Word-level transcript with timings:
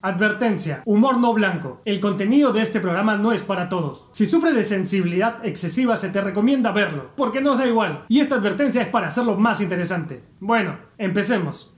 Advertencia, 0.00 0.82
humor 0.84 1.18
no 1.18 1.34
blanco. 1.34 1.82
El 1.84 1.98
contenido 1.98 2.52
de 2.52 2.62
este 2.62 2.78
programa 2.78 3.16
no 3.16 3.32
es 3.32 3.42
para 3.42 3.68
todos. 3.68 4.08
Si 4.12 4.26
sufre 4.26 4.52
de 4.52 4.62
sensibilidad 4.62 5.44
excesiva 5.44 5.96
se 5.96 6.10
te 6.10 6.20
recomienda 6.20 6.70
verlo, 6.70 7.10
porque 7.16 7.40
nos 7.40 7.58
da 7.58 7.66
igual. 7.66 8.04
Y 8.06 8.20
esta 8.20 8.36
advertencia 8.36 8.80
es 8.80 8.88
para 8.88 9.08
hacerlo 9.08 9.34
más 9.34 9.60
interesante. 9.60 10.22
Bueno, 10.38 10.78
empecemos. 10.98 11.77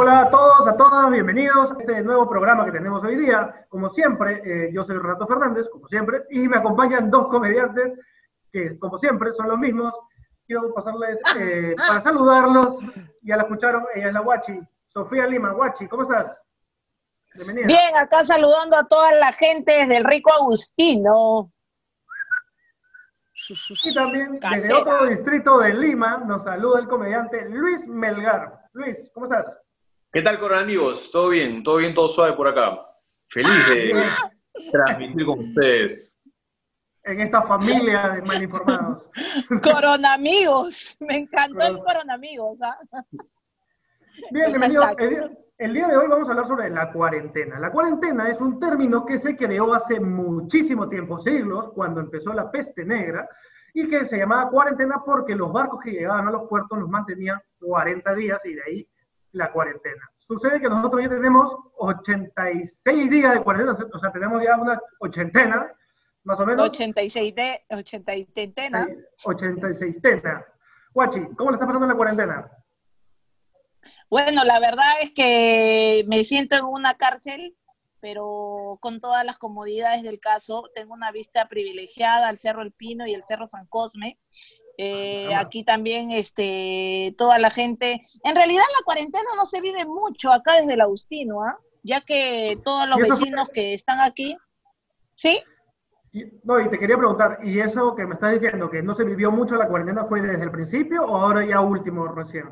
Hola 0.00 0.20
a 0.20 0.28
todos, 0.30 0.64
a 0.64 0.76
todas, 0.76 1.10
bienvenidos 1.10 1.72
a 1.72 1.76
este 1.76 2.02
nuevo 2.02 2.28
programa 2.28 2.64
que 2.64 2.70
tenemos 2.70 3.02
hoy 3.02 3.16
día. 3.16 3.66
Como 3.68 3.90
siempre, 3.90 4.40
eh, 4.44 4.70
yo 4.72 4.84
soy 4.84 4.96
Renato 4.96 5.26
Fernández, 5.26 5.68
como 5.72 5.88
siempre, 5.88 6.22
y 6.30 6.46
me 6.46 6.58
acompañan 6.58 7.10
dos 7.10 7.26
comediantes 7.26 7.98
que, 8.52 8.78
como 8.78 8.96
siempre, 9.00 9.32
son 9.32 9.48
los 9.48 9.58
mismos. 9.58 9.92
Quiero 10.46 10.72
pasarles 10.72 11.18
eh, 11.40 11.74
para 11.76 12.00
saludarlos. 12.00 12.78
Ya 13.22 13.38
la 13.38 13.42
escucharon, 13.42 13.86
ella 13.92 14.06
es 14.06 14.12
la 14.12 14.20
Guachi, 14.20 14.60
Sofía 14.86 15.26
Lima. 15.26 15.50
Guachi, 15.50 15.88
¿cómo 15.88 16.04
estás? 16.04 16.40
Bienvenida. 17.34 17.66
Bien, 17.66 17.96
acá 17.96 18.24
saludando 18.24 18.76
a 18.76 18.86
toda 18.86 19.10
la 19.16 19.32
gente 19.32 19.72
desde 19.72 19.96
el 19.96 20.04
rico 20.04 20.32
Agustino. 20.32 21.50
Y 23.82 23.94
también 23.94 24.38
desde 24.38 24.72
otro 24.74 25.06
distrito 25.06 25.58
de 25.58 25.74
Lima 25.74 26.18
nos 26.18 26.44
saluda 26.44 26.78
el 26.78 26.86
comediante 26.86 27.48
Luis 27.48 27.84
Melgar. 27.88 28.60
Luis, 28.74 28.96
¿cómo 29.12 29.26
estás? 29.26 29.58
¿Qué 30.10 30.22
tal, 30.22 30.40
Corona 30.40 30.62
amigos? 30.62 31.10
¿Todo 31.12 31.28
bien? 31.28 31.62
¿Todo 31.62 31.76
bien? 31.76 31.92
¿Todo 31.92 32.08
suave 32.08 32.32
por 32.32 32.48
acá? 32.48 32.80
Feliz 33.28 33.52
de 33.68 33.92
transmitir 34.72 35.26
con 35.26 35.40
ustedes. 35.40 36.16
En 37.04 37.20
esta 37.20 37.42
familia 37.42 38.08
de 38.14 38.22
mal 38.22 38.42
informados. 38.42 39.10
Corona 39.62 40.14
amigos. 40.14 40.96
Me 41.00 41.18
encantó 41.18 41.60
el 41.60 41.78
Corona 41.80 42.14
amigos. 42.14 42.58
¿ah? 42.62 42.78
Bien, 44.30 44.46
bienvenidos. 44.48 44.86
El 45.58 45.74
día, 45.74 45.88
de 45.88 45.96
hoy 45.98 46.08
vamos 46.08 46.26
a 46.28 46.30
hablar 46.30 46.48
sobre 46.48 46.70
la 46.70 46.90
cuarentena. 46.90 47.60
La 47.60 47.70
cuarentena 47.70 48.30
es 48.30 48.40
un 48.40 48.58
término 48.58 49.04
que 49.04 49.18
se 49.18 49.36
creó 49.36 49.74
hace 49.74 50.00
muchísimo 50.00 50.88
tiempo, 50.88 51.20
siglos, 51.20 51.72
cuando 51.74 52.00
empezó 52.00 52.32
la 52.32 52.50
peste 52.50 52.82
negra, 52.82 53.28
y 53.74 53.86
que 53.88 54.06
se 54.06 54.16
llamaba 54.16 54.50
cuarentena 54.50 55.02
porque 55.04 55.34
los 55.34 55.52
barcos 55.52 55.80
que 55.84 55.90
llegaban 55.90 56.28
a 56.28 56.30
los 56.30 56.48
puertos 56.48 56.78
los 56.78 56.88
mantenían 56.88 57.40
40 57.60 58.14
días 58.14 58.46
y 58.46 58.54
de 58.54 58.62
ahí 58.62 58.88
la 59.38 59.52
cuarentena. 59.52 60.10
Sucede 60.26 60.60
que 60.60 60.68
nosotros 60.68 61.00
ya 61.02 61.08
tenemos 61.08 61.56
86 61.78 63.10
días 63.10 63.34
de 63.34 63.42
cuarentena, 63.42 63.78
o 63.92 63.98
sea, 63.98 64.12
tenemos 64.12 64.42
ya 64.42 64.56
una 64.56 64.78
ochentena, 64.98 65.72
más 66.24 66.38
o 66.40 66.44
menos. 66.44 66.68
86 66.68 67.34
de, 67.34 67.64
86 67.70 68.54
tena. 68.54 68.86
86 69.24 70.02
tena. 70.02 70.44
Guachi, 70.92 71.20
¿cómo 71.36 71.50
le 71.50 71.54
está 71.54 71.66
pasando 71.66 71.86
la 71.86 71.94
cuarentena? 71.94 72.50
Bueno, 74.10 74.44
la 74.44 74.58
verdad 74.58 74.92
es 75.00 75.12
que 75.12 76.04
me 76.08 76.24
siento 76.24 76.56
en 76.56 76.64
una 76.64 76.94
cárcel, 76.94 77.56
pero 78.00 78.78
con 78.80 79.00
todas 79.00 79.24
las 79.24 79.38
comodidades 79.38 80.02
del 80.02 80.18
caso. 80.18 80.68
Tengo 80.74 80.94
una 80.94 81.12
vista 81.12 81.48
privilegiada 81.48 82.28
al 82.28 82.38
Cerro 82.38 82.62
El 82.62 82.72
Pino 82.72 83.06
y 83.06 83.14
el 83.14 83.24
Cerro 83.26 83.46
San 83.46 83.66
Cosme. 83.66 84.18
Eh, 84.80 85.34
aquí 85.34 85.64
también 85.64 86.12
este, 86.12 87.12
toda 87.18 87.40
la 87.40 87.50
gente. 87.50 88.00
En 88.22 88.36
realidad 88.36 88.62
la 88.78 88.84
cuarentena 88.84 89.28
no 89.36 89.44
se 89.44 89.60
vive 89.60 89.84
mucho 89.84 90.32
acá 90.32 90.54
desde 90.54 90.74
el 90.74 90.80
Agustino, 90.80 91.42
¿ah? 91.42 91.58
ya 91.82 92.00
que 92.00 92.56
todos 92.64 92.88
los 92.88 92.98
vecinos 92.98 93.48
que 93.52 93.74
están 93.74 94.00
aquí, 94.00 94.36
¿sí? 95.16 95.42
no, 96.44 96.60
y 96.60 96.70
te 96.70 96.78
quería 96.78 96.96
preguntar, 96.96 97.40
¿y 97.42 97.60
eso 97.60 97.94
que 97.96 98.06
me 98.06 98.14
estás 98.14 98.34
diciendo, 98.34 98.70
que 98.70 98.80
no 98.82 98.94
se 98.94 99.04
vivió 99.04 99.32
mucho 99.32 99.56
la 99.56 99.66
cuarentena, 99.66 100.06
fue 100.06 100.22
desde 100.22 100.44
el 100.44 100.50
principio 100.52 101.04
o 101.04 101.16
ahora 101.16 101.44
ya 101.44 101.60
último 101.60 102.06
recién? 102.08 102.48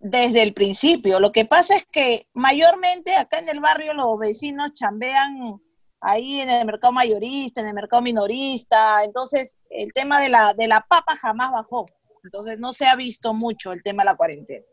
Desde 0.00 0.42
el 0.42 0.52
principio. 0.52 1.20
Lo 1.20 1.30
que 1.30 1.44
pasa 1.44 1.76
es 1.76 1.86
que 1.86 2.26
mayormente 2.34 3.14
acá 3.16 3.38
en 3.38 3.48
el 3.48 3.60
barrio 3.60 3.94
los 3.94 4.18
vecinos 4.18 4.74
chambean 4.74 5.60
ahí 6.00 6.40
en 6.40 6.50
el 6.50 6.64
mercado 6.64 6.92
mayorista, 6.92 7.60
en 7.60 7.68
el 7.68 7.74
mercado 7.74 8.02
minorista. 8.02 9.04
Entonces, 9.04 9.58
el 9.70 9.92
tema 9.92 10.20
de 10.20 10.28
la, 10.28 10.54
de 10.54 10.68
la 10.68 10.84
papa 10.88 11.16
jamás 11.16 11.52
bajó. 11.52 11.86
Entonces, 12.24 12.58
no 12.58 12.72
se 12.72 12.86
ha 12.86 12.96
visto 12.96 13.34
mucho 13.34 13.72
el 13.72 13.82
tema 13.82 14.02
de 14.02 14.10
la 14.10 14.16
cuarentena. 14.16 14.64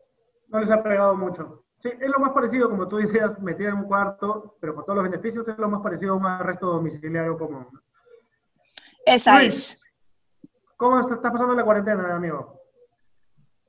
No 0.47 0.59
les 0.59 0.71
ha 0.71 0.81
pegado 0.81 1.15
mucho. 1.15 1.63
Sí, 1.81 1.89
es 1.89 2.09
lo 2.09 2.19
más 2.19 2.31
parecido, 2.31 2.69
como 2.69 2.87
tú 2.87 2.97
decías, 2.97 3.39
meter 3.39 3.67
en 3.67 3.75
un 3.75 3.83
cuarto, 3.85 4.57
pero 4.59 4.73
con 4.75 4.85
todos 4.85 4.97
los 4.97 5.11
beneficios, 5.11 5.47
es 5.47 5.57
lo 5.57 5.69
más 5.69 5.81
parecido 5.81 6.13
a 6.13 6.17
un 6.17 6.25
arresto 6.25 6.67
domiciliario 6.67 7.37
común. 7.37 7.67
Esa 9.05 9.43
es. 9.43 9.81
¿Cómo 10.77 10.99
está, 10.99 11.21
pasando 11.21 11.53
la 11.53 11.63
cuarentena, 11.63 12.15
amigo? 12.15 12.59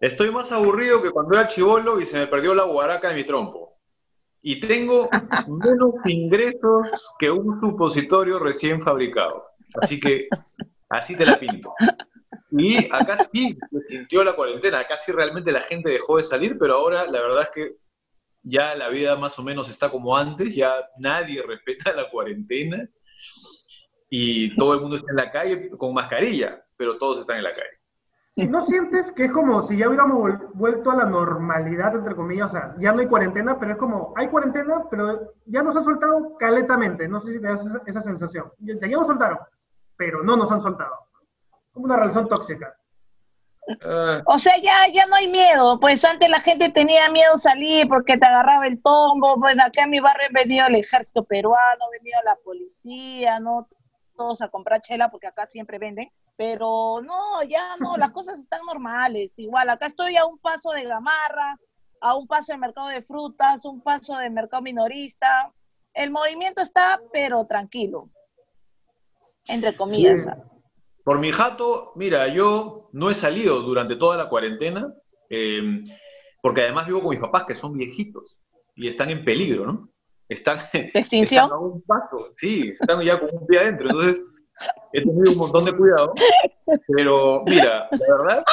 Estoy 0.00 0.30
más 0.30 0.50
aburrido 0.50 1.02
que 1.02 1.10
cuando 1.10 1.34
era 1.34 1.46
chivolo 1.46 2.00
y 2.00 2.06
se 2.06 2.18
me 2.18 2.26
perdió 2.26 2.54
la 2.54 2.64
guaraca 2.64 3.08
de 3.08 3.14
mi 3.14 3.24
trompo 3.24 3.65
y 4.48 4.60
tengo 4.60 5.10
menos 5.48 5.94
ingresos 6.04 7.16
que 7.18 7.28
un 7.32 7.58
supositorio 7.60 8.38
recién 8.38 8.80
fabricado. 8.80 9.44
Así 9.82 9.98
que 9.98 10.28
así 10.88 11.16
te 11.16 11.26
la 11.26 11.34
pinto. 11.34 11.74
Y 12.52 12.76
acá 12.92 13.18
sí 13.32 13.58
se 13.72 13.80
sintió 13.88 14.22
la 14.22 14.36
cuarentena, 14.36 14.78
acá 14.78 14.98
sí 14.98 15.10
realmente 15.10 15.50
la 15.50 15.62
gente 15.62 15.90
dejó 15.90 16.18
de 16.18 16.22
salir, 16.22 16.56
pero 16.60 16.74
ahora 16.74 17.06
la 17.06 17.22
verdad 17.22 17.42
es 17.42 17.50
que 17.52 17.76
ya 18.44 18.76
la 18.76 18.88
vida 18.88 19.16
más 19.16 19.36
o 19.36 19.42
menos 19.42 19.68
está 19.68 19.90
como 19.90 20.16
antes, 20.16 20.54
ya 20.54 20.72
nadie 20.96 21.42
respeta 21.42 21.92
la 21.92 22.08
cuarentena 22.08 22.88
y 24.08 24.54
todo 24.54 24.74
el 24.74 24.80
mundo 24.80 24.94
está 24.94 25.10
en 25.10 25.16
la 25.16 25.32
calle 25.32 25.70
con 25.70 25.92
mascarilla, 25.92 26.64
pero 26.76 26.98
todos 26.98 27.18
están 27.18 27.38
en 27.38 27.42
la 27.42 27.52
calle. 27.52 27.80
¿No 28.36 28.62
sientes 28.64 29.10
que 29.12 29.24
es 29.24 29.32
como 29.32 29.62
si 29.62 29.78
ya 29.78 29.88
hubiéramos 29.88 30.52
vuelto 30.52 30.90
a 30.90 30.96
la 30.96 31.06
normalidad, 31.06 31.94
entre 31.94 32.14
comillas? 32.14 32.50
O 32.50 32.52
sea, 32.52 32.74
ya 32.78 32.92
no 32.92 33.00
hay 33.00 33.08
cuarentena, 33.08 33.58
pero 33.58 33.72
es 33.72 33.78
como, 33.78 34.12
hay 34.14 34.28
cuarentena, 34.28 34.84
pero 34.90 35.32
ya 35.46 35.62
nos 35.62 35.74
han 35.74 35.84
soltado 35.84 36.36
caletamente. 36.36 37.08
No 37.08 37.22
sé 37.22 37.32
si 37.32 37.40
te 37.40 37.46
das 37.48 37.62
esa, 37.86 38.02
sensación. 38.02 38.52
Ya, 38.58 38.74
nos 38.88 39.06
soltaron, 39.06 39.38
pero 39.96 40.22
no 40.22 40.36
nos 40.36 40.52
han 40.52 40.60
soltado. 40.60 40.92
Como 41.72 41.86
una 41.86 41.96
relación 41.96 42.28
tóxica. 42.28 42.76
Ah. 43.82 44.20
O 44.26 44.38
sea, 44.38 44.52
ya, 44.62 44.74
ya 44.92 45.06
no 45.06 45.14
hay 45.14 45.28
miedo. 45.28 45.80
Pues 45.80 46.04
antes 46.04 46.28
la 46.28 46.40
gente 46.40 46.70
tenía 46.70 47.08
miedo 47.08 47.38
salir 47.38 47.88
porque 47.88 48.18
te 48.18 48.26
agarraba 48.26 48.66
el 48.66 48.82
tombo. 48.82 49.40
Pues 49.40 49.58
acá 49.58 49.84
en 49.84 49.90
mi 49.90 50.00
barrio 50.00 50.28
venía 50.34 50.66
el 50.66 50.74
ejército 50.74 51.24
peruano, 51.24 51.84
venía 51.90 52.18
la 52.22 52.36
policía, 52.44 53.40
¿no? 53.40 53.66
Todos 54.14 54.42
a 54.42 54.48
comprar 54.48 54.82
chela 54.82 55.10
porque 55.10 55.26
acá 55.26 55.46
siempre 55.46 55.78
venden 55.78 56.10
pero 56.36 57.00
no, 57.02 57.42
ya 57.48 57.76
no, 57.80 57.96
las 57.96 58.10
cosas 58.12 58.40
están 58.40 58.60
normales. 58.66 59.38
Igual, 59.38 59.68
acá 59.70 59.86
estoy 59.86 60.16
a 60.16 60.26
un 60.26 60.38
paso 60.38 60.70
de 60.70 60.84
Gamarra, 60.84 61.58
a 62.00 62.16
un 62.16 62.26
paso 62.26 62.52
del 62.52 62.60
mercado 62.60 62.88
de 62.88 63.02
frutas, 63.02 63.64
un 63.64 63.82
paso 63.82 64.16
del 64.18 64.32
mercado 64.32 64.62
minorista. 64.62 65.52
El 65.94 66.10
movimiento 66.10 66.62
está, 66.62 67.00
pero 67.12 67.46
tranquilo, 67.46 68.10
entre 69.46 69.74
comillas. 69.74 70.26
Por 71.04 71.18
mi 71.18 71.32
jato, 71.32 71.92
mira, 71.94 72.28
yo 72.28 72.90
no 72.92 73.10
he 73.10 73.14
salido 73.14 73.62
durante 73.62 73.96
toda 73.96 74.16
la 74.16 74.28
cuarentena, 74.28 74.92
em, 75.30 75.84
porque 76.42 76.62
además 76.62 76.86
vivo 76.86 77.00
con 77.00 77.10
mis 77.10 77.20
papás 77.20 77.44
que 77.46 77.54
son 77.54 77.72
viejitos 77.72 78.42
y 78.74 78.88
están 78.88 79.10
en 79.10 79.24
peligro, 79.24 79.66
¿no? 79.66 79.88
Están, 80.28 80.58
¿De 80.72 80.90
extinción? 80.94 81.44
Están 81.44 81.58
a 81.58 81.60
un 81.60 81.82
paso, 81.82 82.32
sí, 82.36 82.68
están 82.68 83.04
ya 83.04 83.20
con 83.20 83.30
un 83.32 83.46
pie 83.46 83.60
adentro. 83.60 83.88
Entonces, 83.88 84.24
he 84.92 85.00
tenido 85.00 85.32
un 85.32 85.38
montón 85.38 85.64
de 85.64 85.72
cuidado, 85.72 86.12
pero 86.88 87.42
mira, 87.44 87.88
la 87.90 88.16
verdad, 88.16 88.44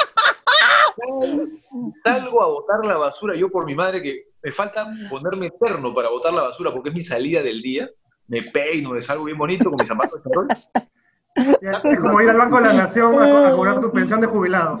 salgo 2.04 2.42
a 2.42 2.46
botar 2.46 2.84
la 2.84 2.96
basura, 2.96 3.34
yo 3.36 3.48
por 3.48 3.66
mi 3.66 3.74
madre 3.74 4.02
que 4.02 4.28
me 4.42 4.50
falta 4.50 4.92
ponerme 5.08 5.46
eterno 5.46 5.94
para 5.94 6.10
botar 6.10 6.32
la 6.32 6.42
basura 6.42 6.72
porque 6.72 6.90
es 6.90 6.94
mi 6.94 7.02
salida 7.02 7.42
del 7.42 7.62
día, 7.62 7.90
me 8.28 8.42
peino, 8.42 8.90
me 8.90 9.02
salgo 9.02 9.24
bien 9.24 9.38
bonito 9.38 9.70
con 9.70 9.78
mis 9.78 9.88
zapatos 9.88 10.22
de 10.22 10.30
Es 11.36 11.98
como 12.00 12.20
ir 12.20 12.30
al 12.30 12.38
Banco 12.38 12.56
de 12.56 12.62
la 12.62 12.72
Nación 12.74 13.20
a, 13.20 13.52
cobrar 13.52 13.80
tu 13.80 13.90
pensión 13.90 14.20
de 14.20 14.26
jubilado. 14.26 14.78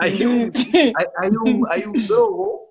Hay 0.00 0.24
un, 0.24 0.50
hay, 0.94 1.30
un, 1.30 1.66
hay 1.70 1.84
un 1.84 2.06
drogo 2.06 2.67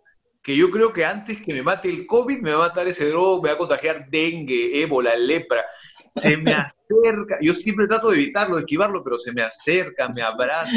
que 0.48 0.56
yo 0.56 0.72
creo 0.72 0.94
que 0.94 1.04
antes 1.04 1.42
que 1.42 1.54
me 1.54 1.62
mate 1.62 1.90
el 1.90 2.08
COVID 2.08 2.40
me 2.40 2.54
va 2.54 2.68
a 2.68 2.68
matar 2.70 2.88
ese 2.88 3.10
drogo, 3.10 3.42
me 3.42 3.50
va 3.50 3.56
a 3.56 3.58
contagiar 3.58 4.10
dengue, 4.10 4.82
ébola, 4.82 5.14
lepra 5.18 5.66
se 6.14 6.38
me 6.38 6.54
acerca, 6.54 7.38
yo 7.42 7.54
siempre 7.54 7.86
trato 7.86 8.12
de 8.12 8.16
evitarlo, 8.16 8.56
de 8.56 8.62
esquivarlo, 8.62 9.04
pero 9.04 9.18
se 9.18 9.34
me 9.34 9.42
acerca, 9.44 10.08
me 10.08 10.22
abraza, 10.22 10.72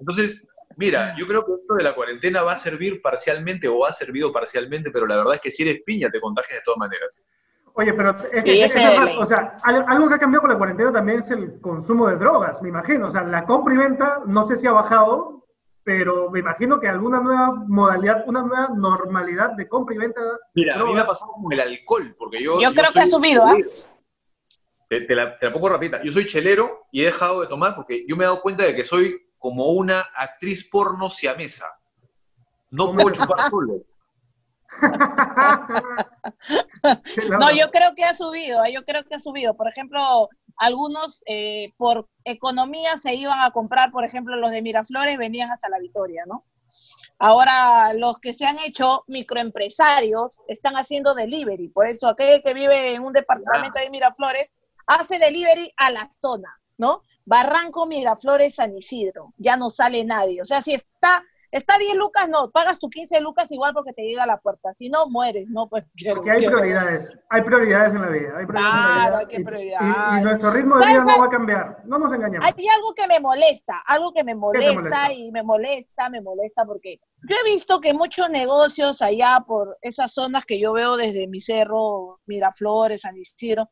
Entonces, 0.00 0.44
mira, 0.76 1.14
yo 1.16 1.24
creo 1.28 1.46
que 1.46 1.52
esto 1.52 1.74
de 1.74 1.84
la 1.84 1.94
cuarentena 1.94 2.42
va 2.42 2.54
a 2.54 2.58
servir 2.58 3.00
parcialmente 3.00 3.68
o 3.68 3.86
ha 3.86 3.92
servido 3.92 4.32
parcialmente, 4.32 4.90
pero 4.90 5.06
la 5.06 5.18
verdad 5.18 5.34
es 5.36 5.40
que 5.40 5.52
si 5.52 5.62
eres 5.62 5.84
piña 5.86 6.10
te 6.10 6.20
contagias 6.20 6.58
de 6.58 6.64
todas 6.64 6.78
maneras. 6.78 7.28
Oye, 7.74 7.92
pero 7.92 8.10
es, 8.32 8.76
o 9.18 9.26
sea, 9.26 9.56
algo 9.62 10.08
que 10.08 10.14
ha 10.14 10.18
cambiado 10.18 10.40
con 10.42 10.50
la 10.50 10.58
cuarentena 10.58 10.92
también 10.92 11.20
es 11.20 11.30
el 11.30 11.60
consumo 11.60 12.08
de 12.08 12.16
drogas, 12.16 12.60
me 12.60 12.70
imagino. 12.70 13.06
O 13.06 13.12
sea, 13.12 13.22
la 13.22 13.44
compra 13.44 13.72
y 13.72 13.76
venta 13.76 14.18
no 14.26 14.48
sé 14.48 14.56
si 14.56 14.66
ha 14.66 14.72
bajado, 14.72 15.43
pero 15.84 16.30
me 16.30 16.40
imagino 16.40 16.80
que 16.80 16.88
alguna 16.88 17.20
nueva 17.20 17.52
modalidad, 17.52 18.24
una 18.26 18.42
nueva 18.42 18.68
normalidad 18.74 19.50
de 19.50 19.68
compra 19.68 19.94
y 19.94 19.98
venta. 19.98 20.20
Mira, 20.54 20.80
a 20.80 20.84
mí 20.84 20.94
me 20.94 21.00
ha 21.00 21.06
pasado 21.06 21.32
con 21.32 21.52
el 21.52 21.60
alcohol, 21.60 22.16
porque 22.18 22.42
yo. 22.42 22.60
Yo, 22.60 22.72
creo 22.72 22.90
que 22.92 23.00
ha 23.00 23.06
subido, 23.06 23.44
¿ah? 23.44 23.56
te, 24.88 25.14
la, 25.14 25.38
pongo 25.52 25.68
rapidita. 25.68 26.02
Yo 26.02 26.10
soy 26.10 26.26
chelero 26.26 26.86
y 26.90 27.02
he 27.02 27.06
dejado 27.06 27.42
de 27.42 27.48
tomar 27.48 27.74
porque 27.74 28.04
yo 28.08 28.16
me 28.16 28.24
he 28.24 28.26
dado 28.26 28.40
cuenta 28.40 28.64
de 28.64 28.74
que 28.74 28.84
soy 28.84 29.20
como 29.38 29.72
una 29.72 30.00
actriz 30.14 30.68
porno 30.68 31.10
siamesa. 31.10 31.66
No 32.70 32.92
puedo 32.92 33.10
chupar 33.10 33.38
solo. 33.50 33.82
No, 37.40 37.50
yo 37.50 37.70
creo 37.70 37.94
que 37.94 38.04
ha 38.04 38.14
subido, 38.14 38.62
yo 38.72 38.84
creo 38.84 39.04
que 39.04 39.14
ha 39.14 39.18
subido. 39.18 39.54
Por 39.54 39.68
ejemplo, 39.68 40.28
algunos 40.56 41.22
eh, 41.26 41.72
por 41.76 42.08
economía 42.24 42.98
se 42.98 43.14
iban 43.14 43.40
a 43.40 43.50
comprar, 43.50 43.90
por 43.90 44.04
ejemplo, 44.04 44.36
los 44.36 44.50
de 44.50 44.62
Miraflores 44.62 45.16
venían 45.16 45.50
hasta 45.50 45.68
la 45.68 45.78
Victoria, 45.78 46.24
¿no? 46.26 46.44
Ahora 47.18 47.92
los 47.94 48.18
que 48.18 48.32
se 48.32 48.44
han 48.46 48.58
hecho 48.58 49.04
microempresarios 49.06 50.40
están 50.48 50.74
haciendo 50.74 51.14
delivery. 51.14 51.68
Por 51.68 51.86
eso 51.86 52.08
aquel 52.08 52.42
que 52.42 52.54
vive 52.54 52.94
en 52.94 53.02
un 53.02 53.12
departamento 53.12 53.78
de 53.80 53.90
Miraflores 53.90 54.56
hace 54.86 55.18
delivery 55.18 55.72
a 55.76 55.90
la 55.90 56.10
zona, 56.10 56.60
¿no? 56.76 57.02
Barranco, 57.24 57.86
Miraflores, 57.86 58.56
San 58.56 58.74
Isidro. 58.74 59.32
Ya 59.38 59.56
no 59.56 59.70
sale 59.70 60.04
nadie. 60.04 60.42
O 60.42 60.44
sea, 60.44 60.60
si 60.60 60.74
está 60.74 61.24
Está 61.54 61.78
10 61.78 61.94
lucas, 61.94 62.28
no, 62.28 62.50
pagas 62.50 62.80
tu 62.80 62.90
15 62.90 63.20
lucas 63.20 63.48
igual 63.52 63.72
porque 63.72 63.92
te 63.92 64.02
llega 64.02 64.24
a 64.24 64.26
la 64.26 64.38
puerta. 64.38 64.72
Si 64.72 64.88
no, 64.88 65.08
mueres, 65.08 65.48
¿no? 65.48 65.68
Pues, 65.68 65.84
porque 66.12 66.32
hay 66.32 66.44
prioridades, 66.44 67.08
hay 67.30 67.42
prioridades 67.42 67.94
en 67.94 68.00
la 68.00 68.08
vida. 68.08 68.38
Hay 68.38 68.46
claro, 68.46 69.16
hay 69.18 69.44
prioridades. 69.44 70.20
Y, 70.20 70.24
nuestro 70.24 70.50
ritmo 70.50 70.76
de 70.78 70.86
vida 70.86 71.04
no 71.04 71.20
va 71.20 71.26
a 71.26 71.30
cambiar, 71.30 71.78
no 71.84 72.00
nos 72.00 72.12
engañamos. 72.12 72.44
Hay 72.44 72.66
algo 72.66 72.92
que 72.96 73.06
me 73.06 73.20
molesta, 73.20 73.78
algo 73.86 74.12
que 74.12 74.24
me 74.24 74.34
molesta, 74.34 75.12
y 75.12 75.30
me 75.30 75.44
molesta, 75.44 76.10
me 76.10 76.20
molesta 76.20 76.64
porque 76.64 76.98
yo 77.28 77.36
he 77.40 77.52
visto 77.52 77.78
que 77.78 77.94
muchos 77.94 78.28
negocios 78.30 79.00
allá 79.00 79.38
por 79.46 79.78
esas 79.80 80.12
zonas 80.12 80.44
que 80.46 80.58
yo 80.58 80.72
veo 80.72 80.96
desde 80.96 81.28
mi 81.28 81.38
cerro, 81.38 82.18
Miraflores, 82.26 83.02
San 83.02 83.16
Isidro, 83.16 83.68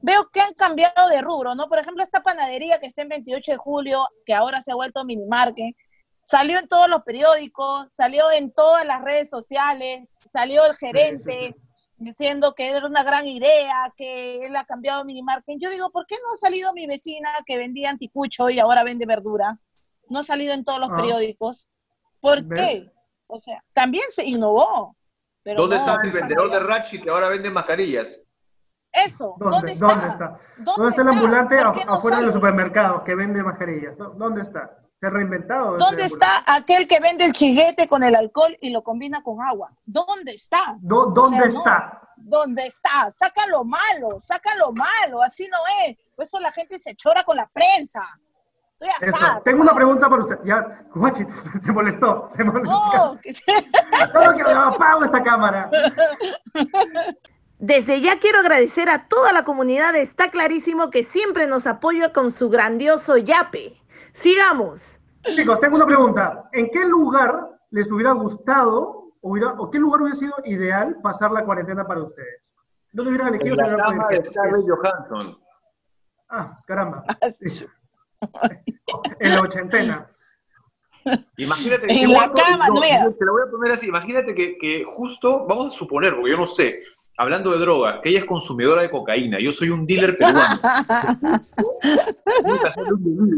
veo 0.00 0.30
que 0.32 0.40
han 0.40 0.54
cambiado 0.54 1.10
de 1.10 1.20
rubro, 1.20 1.54
¿no? 1.54 1.68
Por 1.68 1.80
ejemplo, 1.80 2.02
esta 2.02 2.22
panadería 2.22 2.78
que 2.78 2.86
está 2.86 3.02
en 3.02 3.10
28 3.10 3.52
de 3.52 3.58
julio, 3.58 4.06
que 4.24 4.32
ahora 4.32 4.62
se 4.62 4.72
ha 4.72 4.74
vuelto 4.74 5.04
minimarket, 5.04 5.76
Salió 6.26 6.58
en 6.58 6.66
todos 6.66 6.88
los 6.88 7.04
periódicos, 7.04 7.86
salió 7.88 8.32
en 8.32 8.50
todas 8.50 8.84
las 8.84 9.00
redes 9.00 9.30
sociales, 9.30 10.08
salió 10.28 10.66
el 10.66 10.74
gerente 10.74 11.54
diciendo 11.98 12.52
que 12.52 12.68
era 12.68 12.84
una 12.84 13.04
gran 13.04 13.28
idea, 13.28 13.94
que 13.96 14.40
él 14.40 14.56
ha 14.56 14.64
cambiado 14.64 15.04
minimarket. 15.04 15.58
Yo 15.60 15.70
digo, 15.70 15.88
¿por 15.90 16.04
qué 16.04 16.16
no 16.24 16.32
ha 16.32 16.36
salido 16.36 16.72
mi 16.72 16.88
vecina 16.88 17.28
que 17.46 17.58
vendía 17.58 17.90
anticucho 17.90 18.50
y 18.50 18.58
ahora 18.58 18.82
vende 18.82 19.06
verdura? 19.06 19.56
No 20.08 20.18
ha 20.18 20.24
salido 20.24 20.52
en 20.52 20.64
todos 20.64 20.80
los 20.80 20.90
ah. 20.90 20.96
periódicos. 20.96 21.68
¿Por 22.18 22.48
qué? 22.48 22.90
O 23.28 23.40
sea, 23.40 23.62
también 23.72 24.06
se 24.08 24.26
innovó. 24.26 24.96
¿Dónde 25.44 25.76
está 25.76 26.00
el 26.02 26.10
vendedor 26.10 26.50
de 26.50 26.58
Rachi 26.58 27.00
que 27.00 27.08
ahora 27.08 27.28
vende 27.28 27.50
mascarillas? 27.50 28.18
Eso, 28.90 29.36
¿dónde, 29.38 29.74
está? 29.74 29.86
¿Dónde 29.86 30.08
está? 30.08 30.40
¿Dónde, 30.58 30.88
está 30.88 31.02
el 31.02 31.08
ambulante 31.08 31.60
afuera 31.86 32.18
de 32.18 32.24
los 32.24 32.34
supermercados 32.34 33.02
que 33.04 33.14
vende 33.14 33.44
mascarillas? 33.44 33.96
¿Dónde 33.96 34.42
está? 34.42 34.85
Se 35.06 35.08
ha 35.08 35.10
reinventado. 35.10 35.76
¿Dónde 35.78 36.04
está 36.04 36.42
aquel 36.46 36.88
que 36.88 36.98
vende 36.98 37.24
el 37.24 37.32
chiguete 37.32 37.86
con 37.86 38.02
el 38.02 38.16
alcohol 38.16 38.56
y 38.60 38.70
lo 38.70 38.82
combina 38.82 39.22
con 39.22 39.40
agua? 39.40 39.70
¿Dónde 39.84 40.32
está? 40.32 40.76
¿Dónde 40.80 41.46
está? 41.46 42.00
¿Dónde 42.16 42.66
está? 42.66 43.12
Saca 43.12 43.46
lo 43.46 43.62
malo, 43.62 44.18
saca 44.18 44.56
lo 44.56 44.72
malo, 44.72 45.22
así 45.22 45.46
no 45.48 45.58
es. 45.84 45.96
Por 46.16 46.24
eso 46.24 46.40
la 46.40 46.50
gente 46.50 46.80
se 46.80 46.96
chora 46.96 47.22
con 47.22 47.36
la 47.36 47.46
prensa. 47.46 48.00
Estoy 48.72 48.88
asada, 49.10 49.40
Tengo 49.44 49.62
una 49.62 49.74
pregunta 49.74 50.10
para 50.10 50.22
usted. 50.24 50.38
Ya, 50.44 50.84
Guachi, 50.92 51.24
se 51.64 51.72
molestó. 51.72 52.30
Se 52.36 52.42
molestó. 52.42 52.70
No, 52.96 53.20
que... 53.20 53.32
Solo 53.32 54.60
apago 54.60 55.04
esta 55.04 55.22
cámara. 55.22 55.70
Desde 57.60 58.00
ya 58.00 58.18
quiero 58.18 58.40
agradecer 58.40 58.88
a 58.88 59.06
toda 59.06 59.32
la 59.32 59.44
comunidad. 59.44 59.94
Está 59.94 60.32
clarísimo 60.32 60.90
que 60.90 61.04
siempre 61.04 61.46
nos 61.46 61.64
apoya 61.64 62.12
con 62.12 62.32
su 62.32 62.50
grandioso 62.50 63.16
yape. 63.16 63.80
Sigamos. 64.20 64.80
Chicos, 65.34 65.60
tengo 65.60 65.76
una 65.76 65.86
pregunta. 65.86 66.48
¿En 66.52 66.70
qué 66.70 66.84
lugar 66.84 67.58
les 67.70 67.90
hubiera 67.90 68.12
gustado 68.12 69.12
o, 69.20 69.70
qué 69.70 69.78
lugar 69.78 70.02
hubiera 70.02 70.18
sido 70.18 70.34
ideal 70.44 70.96
pasar 71.02 71.32
la 71.32 71.44
cuarentena 71.44 71.86
para 71.86 72.02
ustedes? 72.02 72.54
¿Dónde 72.92 73.10
hubieran 73.10 73.34
elegido? 73.34 73.56
En 73.60 73.72
la 73.72 73.76
cama 73.76 74.08
de 74.08 74.24
Scarlett 74.24 74.66
Johansson. 74.68 75.38
Ah, 76.28 76.60
caramba. 76.66 77.04
en 79.20 79.34
la 79.34 79.40
ochentena. 79.40 80.10
Imagínate 81.36 81.86
en 81.88 82.12
la 82.12 82.32
cama, 82.32 82.66
no, 82.68 82.80
Te 82.80 83.24
lo 83.24 83.32
voy 83.32 83.42
a 83.46 83.50
poner 83.50 83.72
así. 83.72 83.88
Imagínate 83.88 84.34
que, 84.34 84.58
que 84.58 84.84
justo, 84.84 85.46
vamos 85.46 85.66
a 85.68 85.70
suponer, 85.70 86.14
porque 86.14 86.30
yo 86.30 86.36
no 86.36 86.46
sé, 86.46 86.82
hablando 87.16 87.52
de 87.52 87.58
droga, 87.58 88.00
que 88.00 88.10
ella 88.10 88.20
es 88.20 88.24
consumidora 88.24 88.82
de 88.82 88.90
cocaína, 88.90 89.38
yo 89.40 89.52
soy 89.52 89.70
un 89.70 89.86
dealer 89.86 90.16
peruano. 90.16 90.60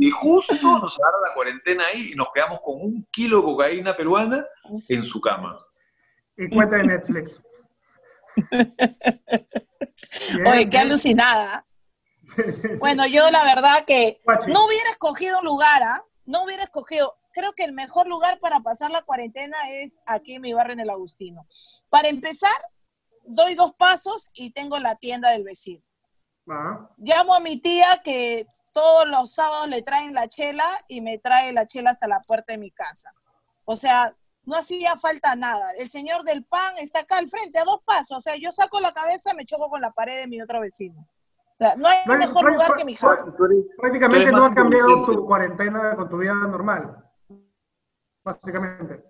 y 0.01 0.11
justo 0.11 0.55
nos 0.55 0.99
agarra 0.99 1.29
la 1.29 1.35
cuarentena 1.35 1.85
ahí 1.87 2.11
y 2.13 2.15
nos 2.15 2.29
quedamos 2.33 2.61
con 2.61 2.81
un 2.81 3.07
kilo 3.11 3.39
de 3.39 3.43
cocaína 3.43 3.97
peruana 3.97 4.47
en 4.89 5.03
su 5.03 5.21
cama. 5.21 5.59
Y 6.37 6.49
cuenta 6.49 6.77
de 6.77 6.85
Netflix. 6.85 7.41
Oye, 10.51 10.71
qué 10.71 10.79
alucinada. 10.79 11.65
Bueno, 12.79 13.07
yo 13.07 13.31
la 13.31 13.43
verdad 13.43 13.85
que 13.87 14.21
no 14.49 14.67
hubiera 14.67 14.91
escogido 14.91 15.39
un 15.39 15.47
lugar, 15.47 15.83
¿ah? 15.83 16.05
No 16.27 16.45
hubiera 16.45 16.65
escogido. 16.65 17.17
Creo 17.33 17.53
que 17.55 17.65
el 17.65 17.73
mejor 17.73 18.07
lugar 18.07 18.39
para 18.39 18.61
pasar 18.61 18.91
la 18.91 19.03
cuarentena 19.03 19.57
es 19.71 19.99
aquí 20.07 20.35
en 20.35 20.43
mi 20.43 20.53
barrio 20.53 20.75
en 20.75 20.81
el 20.81 20.91
Agustino. 20.91 21.47
Para 21.89 22.09
empezar, 22.09 22.55
doy 23.25 23.55
dos 23.55 23.73
pasos 23.73 24.31
y 24.35 24.53
tengo 24.53 24.79
la 24.79 24.97
tienda 24.97 25.31
del 25.31 25.45
vecino. 25.45 25.83
Ah. 26.49 26.91
Llamo 26.99 27.35
a 27.35 27.41
mi 27.41 27.61
tía 27.61 28.01
que 28.05 28.47
todos 28.79 29.09
los 29.09 29.35
sábados 29.35 29.69
le 29.69 29.83
traen 29.83 30.15
la 30.15 30.29
chela 30.29 30.65
y 30.87 31.01
me 31.01 31.19
trae 31.19 31.53
la 31.53 31.67
chela 31.67 31.91
hasta 31.91 32.07
la 32.07 32.21
puerta 32.21 32.53
de 32.53 32.59
mi 32.59 32.71
casa. 32.71 33.13
O 33.65 33.75
sea, 33.75 34.15
no 34.45 34.55
hacía 34.55 34.97
falta 34.97 35.35
nada. 35.35 35.73
El 35.77 35.91
señor 35.91 36.23
del 36.23 36.45
pan 36.45 36.75
está 36.79 37.01
acá 37.01 37.19
al 37.19 37.29
frente, 37.29 37.59
a 37.59 37.65
dos 37.65 37.81
pasos. 37.85 38.19
O 38.19 38.21
sea, 38.21 38.37
yo 38.37 38.53
saco 38.53 38.79
la 38.79 38.93
cabeza, 38.93 39.35
me 39.35 39.45
choco 39.45 39.69
con 39.69 39.81
la 39.81 39.91
pared 39.91 40.21
de 40.21 40.29
mi 40.29 40.41
otro 40.41 40.61
vecino. 40.61 41.01
O 41.01 41.57
sea, 41.59 41.75
no 41.75 41.89
hay 41.89 42.07
mejor 42.07 42.53
lugar 42.53 42.77
que 42.77 42.85
mi 42.85 42.95
casa. 42.95 43.25
Prácticamente 43.79 44.31
no 44.31 44.45
ha 44.45 44.55
cambiado 44.55 45.05
tu 45.07 45.27
cuarentena 45.27 45.97
con 45.97 46.09
tu 46.09 46.19
vida 46.19 46.35
normal. 46.35 47.05
Básicamente. 48.23 49.08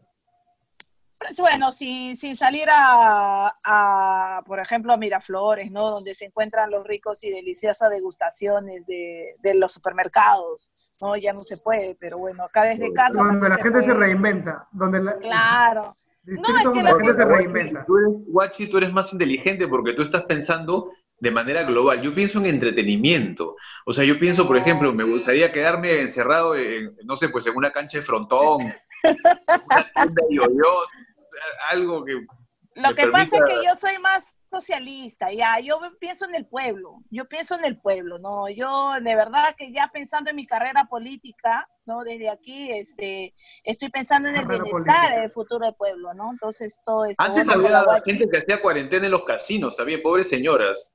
Pues, 1.19 1.37
bueno, 1.38 1.73
sin, 1.73 2.17
sin 2.17 2.37
salir 2.37 2.69
a, 2.70 4.43
por 4.47 4.61
ejemplo, 4.61 4.93
a 4.93 4.97
Miraflores, 4.97 5.70
¿no? 5.70 5.91
Donde 5.91 6.15
se 6.15 6.26
encuentran 6.26 6.70
los 6.70 6.87
ricos 6.87 7.25
y 7.25 7.31
deliciosas 7.31 7.91
degustaciones 7.91 8.87
de, 8.87 9.26
los 9.55 9.73
supermercados, 9.73 10.70
¿no? 11.00 11.17
Ya 11.17 11.32
no 11.32 11.42
se 11.42 11.57
puede, 11.57 11.97
pero 11.99 12.19
bueno, 12.19 12.45
acá 12.45 12.62
desde 12.62 12.92
casa... 12.92 13.23
Donde 13.23 13.49
la 13.49 13.57
gente 13.57 13.83
se 13.83 13.95
reinventa. 13.95 14.69
Donde 14.71 15.00
claro. 15.21 15.90
No, 16.25 16.59
es 16.59 16.69
que 16.75 16.83
la 16.83 16.95
gente 16.95 17.14
se 17.14 17.25
reinventa. 17.25 17.85
Tú 17.87 17.97
eres, 17.97 18.12
Guachi, 18.26 18.66
tú 18.66 18.76
eres 18.76 18.92
más 18.92 19.14
inteligente 19.14 19.66
porque 19.66 19.95
tú 19.95 20.02
estás 20.02 20.25
pensando 20.25 20.92
de 21.21 21.31
manera 21.31 21.62
global. 21.62 22.02
Yo 22.02 22.14
pienso 22.14 22.38
en 22.38 22.47
entretenimiento. 22.47 23.57
O 23.87 23.95
sea, 23.95 24.04
yo 24.04 24.19
pienso, 24.19 24.47
por 24.47 24.59
ejemplo, 24.59 24.92
me 24.92 25.04
gustaría 25.04 25.52
quedarme 25.52 26.00
encerrado 26.00 26.54
en, 26.54 26.95
no 27.04 27.16
sé, 27.16 27.31
pues 27.31 27.47
en 27.47 27.57
una 27.57 27.71
cancha 27.71 27.99
de 27.99 28.02
frontón, 28.02 28.59
una 29.02 30.26
tienda 30.28 30.49
de 30.49 31.08
algo 31.68 32.04
que... 32.04 32.14
Lo 32.75 32.94
que 32.94 33.08
pasa 33.08 33.37
es 33.37 33.42
que 33.42 33.66
yo 33.66 33.75
soy 33.75 33.98
más 33.98 34.37
socialista, 34.50 35.32
ya, 35.32 35.58
yo 35.60 35.80
pienso 35.98 36.25
en 36.26 36.34
el 36.34 36.46
pueblo, 36.46 37.02
yo 37.10 37.25
pienso 37.25 37.56
en 37.56 37.64
el 37.64 37.76
pueblo, 37.76 38.18
¿no? 38.18 38.48
Yo 38.48 38.92
de 39.02 39.16
verdad 39.16 39.54
que 39.56 39.72
ya 39.72 39.90
pensando 39.92 40.30
en 40.30 40.37
mi 40.37 40.46
carrera 40.46 40.84
política, 40.84 41.68
¿no? 41.87 42.02
Desde 42.04 42.30
aquí, 42.30 42.70
este, 42.70 43.34
estoy 43.64 43.90
pensando 43.90 44.28
en 44.28 44.37
el 44.37 44.46
bienestar, 44.46 45.12
en 45.12 45.25
el 45.25 45.30
futuro 45.30 45.66
del 45.66 45.75
pueblo, 45.75 46.14
¿no? 46.14 46.30
Entonces 46.30 46.80
todo 46.84 47.04
esto... 47.04 47.22
Antes 47.22 47.48
había 47.48 47.84
gente 48.04 48.28
que 48.28 48.38
hacía 48.38 48.62
cuarentena 48.62 49.06
en 49.06 49.12
los 49.12 49.25
casinos, 49.25 49.76
también, 49.76 50.00
pobres 50.00 50.28
señoras. 50.28 50.94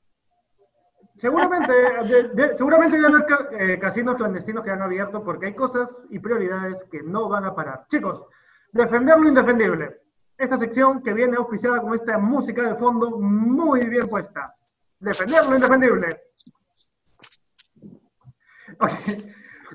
Seguramente, 1.20 1.74
seguramente 2.58 3.02
ya 3.02 3.10
no 3.10 3.20
eh, 3.60 3.80
casinos 3.80 4.16
clandestinos 4.16 4.64
que 4.64 4.72
han 4.72 4.82
abierto 4.82 5.24
porque 5.24 5.48
hay 5.48 5.54
cosas 5.54 5.90
y 6.10 6.20
prioridades 6.20 6.78
que 6.90 7.04
no 7.04 7.28
van 7.28 7.46
a 7.46 7.54
parar. 7.54 7.86
Chicos, 7.90 8.26
defender 8.72 9.20
lo 9.20 9.28
indefendible 9.28 10.03
esta 10.44 10.58
sección 10.58 11.02
que 11.02 11.14
viene 11.14 11.38
auspiciada 11.38 11.82
con 11.82 11.94
esta 11.94 12.18
música 12.18 12.62
de 12.64 12.76
fondo 12.76 13.20
muy 13.20 13.86
bien 13.88 14.08
puesta. 14.08 14.54
Defender 15.00 15.46
lo 15.46 15.56
indefendible. 15.56 16.22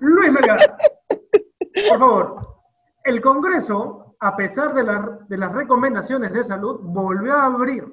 Luis 0.01 0.33
Melgar, 0.33 0.77
por 1.89 1.99
favor. 1.99 2.41
El 3.05 3.21
Congreso, 3.21 4.17
a 4.21 4.37
pesar 4.37 4.75
de, 4.75 4.85
de 5.29 5.37
las 5.37 5.53
recomendaciones 5.53 6.33
de 6.33 6.45
salud, 6.45 6.81
volvió 6.83 7.35
a 7.35 7.47
abrir 7.47 7.87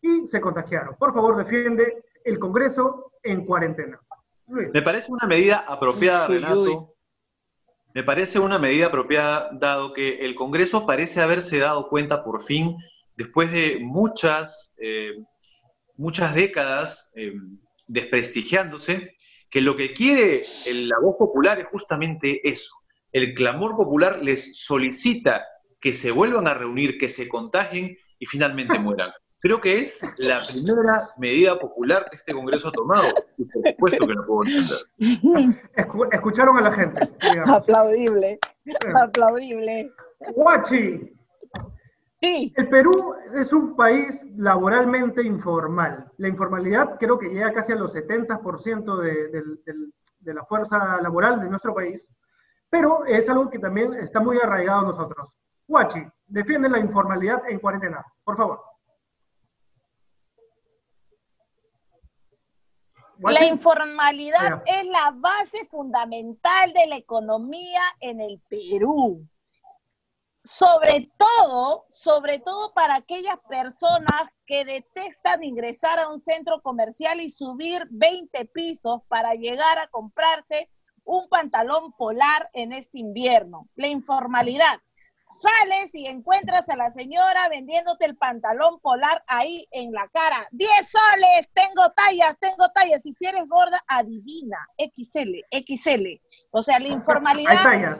y 0.00 0.28
se 0.28 0.40
contagiaron. 0.40 0.96
Por 0.96 1.14
favor, 1.14 1.36
defiende 1.36 2.04
el 2.24 2.38
Congreso 2.38 3.12
en 3.22 3.46
cuarentena. 3.46 3.98
Me 4.46 4.82
parece 4.82 5.10
una 5.10 5.26
medida 5.26 5.64
apropiada, 5.66 6.28
Renato, 6.28 6.93
me 7.94 8.02
parece 8.02 8.40
una 8.40 8.58
medida 8.58 8.86
apropiada, 8.86 9.50
dado 9.52 9.92
que 9.92 10.18
el 10.18 10.34
Congreso 10.34 10.84
parece 10.84 11.20
haberse 11.20 11.58
dado 11.58 11.88
cuenta 11.88 12.24
por 12.24 12.42
fin, 12.42 12.76
después 13.16 13.52
de 13.52 13.78
muchas, 13.80 14.74
eh, 14.78 15.12
muchas 15.96 16.34
décadas, 16.34 17.12
eh, 17.14 17.32
desprestigiándose, 17.86 19.14
que 19.48 19.60
lo 19.60 19.76
que 19.76 19.92
quiere 19.92 20.42
la 20.66 20.98
voz 21.00 21.14
popular 21.16 21.60
es 21.60 21.66
justamente 21.66 22.46
eso. 22.48 22.74
El 23.12 23.32
clamor 23.34 23.76
popular 23.76 24.20
les 24.20 24.58
solicita 24.58 25.44
que 25.80 25.92
se 25.92 26.10
vuelvan 26.10 26.48
a 26.48 26.54
reunir, 26.54 26.98
que 26.98 27.08
se 27.08 27.28
contagien 27.28 27.96
y 28.18 28.26
finalmente 28.26 28.76
mueran. 28.80 29.12
Creo 29.44 29.60
que 29.60 29.78
es 29.78 30.00
la 30.20 30.40
primera 30.50 31.10
medida 31.18 31.58
popular 31.58 32.06
que 32.08 32.16
este 32.16 32.32
Congreso 32.32 32.68
ha 32.68 32.72
tomado. 32.72 33.04
Y 33.36 33.44
por 33.44 33.62
supuesto 33.62 34.06
que 34.06 34.14
no 34.14 34.24
puedo 34.24 34.44
entender. 34.44 34.78
Escucharon 36.12 36.56
a 36.56 36.62
la 36.62 36.72
gente. 36.72 37.00
Aplaudible. 37.46 38.38
Aplaudible. 38.94 39.92
Guachi. 40.34 41.14
Sí. 42.22 42.54
El 42.56 42.68
Perú 42.70 43.16
es 43.34 43.52
un 43.52 43.76
país 43.76 44.14
laboralmente 44.34 45.22
informal. 45.22 46.10
La 46.16 46.28
informalidad 46.28 46.96
creo 46.98 47.18
que 47.18 47.28
llega 47.28 47.52
casi 47.52 47.72
a 47.72 47.76
los 47.76 47.94
70% 47.94 48.98
de, 48.98 49.28
de 50.20 50.34
la 50.34 50.46
fuerza 50.46 51.02
laboral 51.02 51.42
de 51.42 51.50
nuestro 51.50 51.74
país, 51.74 52.00
pero 52.70 53.04
es 53.04 53.28
algo 53.28 53.50
que 53.50 53.58
también 53.58 53.92
está 53.92 54.20
muy 54.20 54.38
arraigado 54.38 54.78
a 54.78 54.92
nosotros. 54.92 55.28
Guachi, 55.68 56.00
defiende 56.28 56.70
la 56.70 56.78
informalidad 56.78 57.42
en 57.46 57.58
cuarentena, 57.58 58.02
por 58.24 58.38
favor. 58.38 58.73
La 63.18 63.44
informalidad 63.44 64.62
es 64.66 64.84
la 64.86 65.12
base 65.14 65.66
fundamental 65.66 66.72
de 66.72 66.86
la 66.86 66.96
economía 66.96 67.80
en 68.00 68.20
el 68.20 68.40
Perú. 68.48 69.26
Sobre 70.42 71.10
todo, 71.16 71.86
sobre 71.88 72.38
todo 72.38 72.74
para 72.74 72.96
aquellas 72.96 73.38
personas 73.48 74.28
que 74.46 74.64
detestan 74.64 75.42
ingresar 75.42 75.98
a 75.98 76.08
un 76.08 76.20
centro 76.20 76.60
comercial 76.60 77.20
y 77.20 77.30
subir 77.30 77.86
20 77.90 78.44
pisos 78.46 79.00
para 79.08 79.34
llegar 79.34 79.78
a 79.78 79.86
comprarse 79.86 80.68
un 81.04 81.28
pantalón 81.28 81.92
polar 81.92 82.50
en 82.52 82.72
este 82.72 82.98
invierno. 82.98 83.68
La 83.74 83.86
informalidad 83.86 84.80
sales 85.38 85.94
y 85.94 86.06
encuentras 86.06 86.68
a 86.68 86.76
la 86.76 86.90
señora 86.90 87.48
vendiéndote 87.48 88.06
el 88.06 88.16
pantalón 88.16 88.80
polar 88.80 89.22
ahí 89.26 89.66
en 89.70 89.92
la 89.92 90.08
cara. 90.08 90.38
10 90.52 90.68
soles, 90.88 91.50
tengo 91.52 91.90
tallas, 91.96 92.36
tengo 92.38 92.68
tallas. 92.74 93.04
Y 93.06 93.12
si 93.12 93.26
eres 93.26 93.46
gorda, 93.48 93.78
adivina. 93.86 94.58
XL, 94.78 95.40
XL. 95.50 96.20
O 96.50 96.62
sea, 96.62 96.78
la 96.78 96.88
informalidad. 96.88 97.52
Hay 97.52 97.64
tallas. 97.64 97.98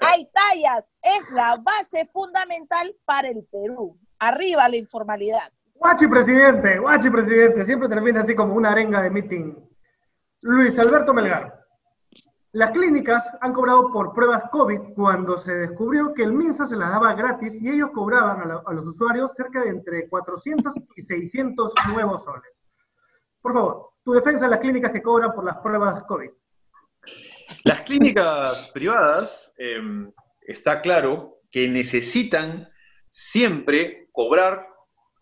Hay 0.00 0.30
tallas. 0.32 0.92
Es 1.02 1.30
la 1.30 1.56
base 1.56 2.08
fundamental 2.12 2.94
para 3.04 3.28
el 3.28 3.44
Perú. 3.50 3.98
Arriba 4.18 4.68
la 4.68 4.76
informalidad. 4.76 5.52
Guachi 5.74 6.06
presidente, 6.06 6.78
guachi 6.78 7.10
presidente. 7.10 7.64
Siempre 7.64 7.88
termina 7.88 8.22
así 8.22 8.34
como 8.34 8.54
una 8.54 8.70
arenga 8.70 9.02
de 9.02 9.10
meeting. 9.10 9.54
Luis 10.42 10.78
Alberto 10.78 11.12
Melgar. 11.12 11.61
Las 12.52 12.72
clínicas 12.72 13.22
han 13.40 13.54
cobrado 13.54 13.90
por 13.90 14.12
pruebas 14.12 14.50
COVID 14.50 14.94
cuando 14.94 15.38
se 15.38 15.54
descubrió 15.54 16.12
que 16.12 16.22
el 16.22 16.32
MINSA 16.32 16.68
se 16.68 16.76
las 16.76 16.90
daba 16.90 17.14
gratis 17.14 17.54
y 17.54 17.70
ellos 17.70 17.90
cobraban 17.94 18.42
a, 18.42 18.72
los 18.74 18.86
usuarios 18.86 19.32
cerca 19.34 19.62
de 19.62 19.70
entre 19.70 20.06
400 20.06 20.74
y 20.96 21.02
600 21.02 21.72
nuevos 21.94 22.22
soles. 22.24 22.62
Por 23.40 23.54
favor, 23.54 23.92
tu 24.04 24.12
defensa 24.12 24.44
de 24.44 24.50
las 24.50 24.60
clínicas 24.60 24.92
que 24.92 25.00
cobran 25.00 25.34
por 25.34 25.44
las 25.44 25.56
pruebas 25.58 26.04
COVID. 26.04 26.30
Las 27.64 27.82
clínicas 27.82 28.70
privadas, 28.74 29.54
em, 29.56 30.12
está 30.42 30.82
claro 30.82 31.38
que 31.50 31.66
necesitan 31.68 32.68
siempre 33.08 34.08
cobrar 34.12 34.68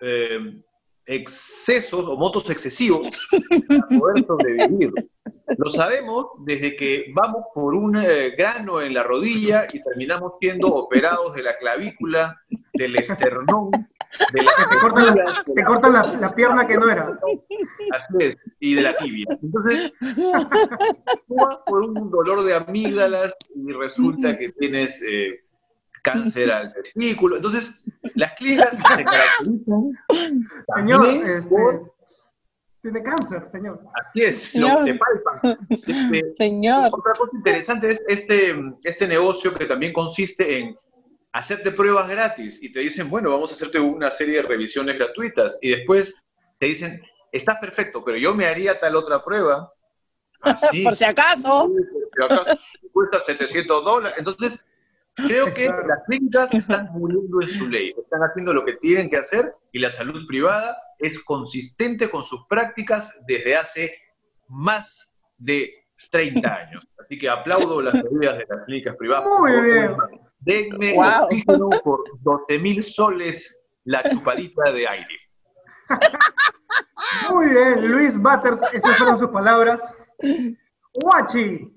em, 0.01 0.63
excesos 1.11 2.07
o 2.07 2.17
motos 2.17 2.49
excesivos 2.51 3.29
para 3.69 3.99
poder 3.99 4.25
sobrevivir. 4.25 4.93
Lo 5.59 5.69
sabemos 5.71 6.27
desde 6.45 6.77
que 6.77 7.13
vamos 7.15 7.45
por 7.53 7.75
un 7.75 7.97
eh, 7.97 8.31
grano 8.39 8.81
en 8.81 8.95
la 8.95 9.03
rodilla 9.03 9.67
y 9.73 9.83
terminamos 9.83 10.35
siendo 10.41 10.69
operados 10.69 11.35
de 11.35 11.43
la 11.43 11.59
clavícula, 11.59 12.41
del 12.75 12.97
esternón, 12.97 13.71
de 13.73 14.43
la 14.43 15.45
te 15.55 15.65
cortan, 15.65 16.21
la, 16.21 16.35
pierna 16.35 16.67
que 16.67 16.77
no 16.77 16.89
era. 16.89 17.19
Así 17.93 18.15
es, 18.21 18.37
y 18.61 18.75
de 18.75 18.83
la 18.83 18.97
tibia. 18.97 19.27
Entonces, 19.43 19.93
tú 21.27 21.35
vas 21.35 21.59
por 21.67 21.83
un 21.83 22.11
dolor 22.11 22.45
de 22.45 22.55
amígdalas 22.55 23.37
y 23.55 23.73
resulta 23.73 24.39
que 24.39 24.51
tienes 24.53 25.03
eh, 25.03 25.41
cáncer 26.03 26.51
al 26.51 26.73
testículo. 26.83 27.37
Entonces, 27.37 27.83
las 28.15 28.33
clínicas 28.33 28.71
se 28.97 29.05
caracterizan. 29.05 29.93
Señor, 30.77 31.05
este, 31.05 31.57
tiene 32.83 33.03
cáncer, 33.03 33.49
señor. 33.53 33.81
Así 33.95 34.23
es, 34.23 34.55
lo 34.55 34.85
que 34.85 34.95
palpan. 34.95 35.59
Este, 35.69 36.25
señor. 36.35 36.91
Otra 36.93 37.13
cosa 37.13 37.31
interesante 37.37 37.91
es 37.91 38.03
este, 38.09 38.55
este 38.85 39.07
negocio 39.07 39.55
que 39.55 39.67
también 39.67 39.93
consiste 39.93 40.59
en 40.59 40.77
hacerte 41.33 41.71
pruebas 41.71 42.09
gratis 42.09 42.63
y 42.63 42.73
te 42.73 42.81
dicen, 42.81 43.09
bueno, 43.09 43.31
vamos 43.31 43.53
a 43.53 43.55
hacerte 43.55 43.79
una 43.79 44.11
serie 44.11 44.37
de 44.37 44.43
revisiones 44.43 44.99
gratuitas 44.99 45.59
y 45.63 45.71
después 45.71 46.17
te 46.59 46.67
dicen, 46.67 47.01
estás 47.31 47.59
perfecto, 47.59 48.03
pero 48.05 48.17
yo 48.17 48.35
me 48.35 48.47
haría 48.47 48.81
tal 48.81 48.97
otra 48.97 49.23
prueba. 49.23 49.73
Así, 50.43 50.83
por 50.83 50.95
si 50.95 51.05
acaso. 51.05 51.69
Por 51.69 52.29
si 52.29 52.35
acaso 52.35 52.59
cuesta 52.93 53.21
700 53.21 53.85
dólares. 53.85 54.19
Entonces, 54.19 54.65
Creo 55.27 55.47
que 55.55 55.67
las 55.67 56.05
clínicas 56.07 56.55
están 56.55 56.91
muriendo 56.93 57.41
en 57.41 57.49
su 57.49 57.69
ley, 57.69 57.95
están 57.97 58.21
haciendo 58.23 58.53
lo 58.53 58.65
que 58.65 58.75
tienen 58.75 59.11
que 59.11 59.19
hacer 59.19 59.53
y 59.73 59.79
la 59.79 59.91
salud 59.91 60.27
privada 60.27 60.77
es 60.99 61.23
consistente 61.23 62.11
con 62.11 62.25
sus 62.25 62.47
prácticas 62.49 63.21
desde 63.27 63.57
hace 63.57 63.95
más 64.49 65.17
de 65.39 65.71
30 66.11 66.49
años. 66.55 66.87
Así 66.99 67.19
que 67.19 67.29
aplaudo 67.29 67.81
las 67.81 67.95
medidas 67.95 68.39
de 68.39 68.47
las 68.49 68.65
clínicas 68.67 68.97
privadas. 68.97 69.27
Muy 69.39 69.61
bien. 69.61 69.97
Denme 70.41 70.97
oxígeno 70.99 71.69
por 71.85 72.01
12 72.21 72.59
mil 72.59 72.83
soles 72.83 73.61
la 73.85 74.03
chupadita 74.09 74.73
de 74.73 74.89
aire. 74.89 75.17
Muy 77.31 77.49
bien, 77.49 77.91
Luis 77.91 78.17
Butters, 78.17 78.61
esas 78.73 78.97
fueron 78.97 79.19
sus 79.19 79.31
palabras. 79.31 79.81
Guachi, 81.03 81.73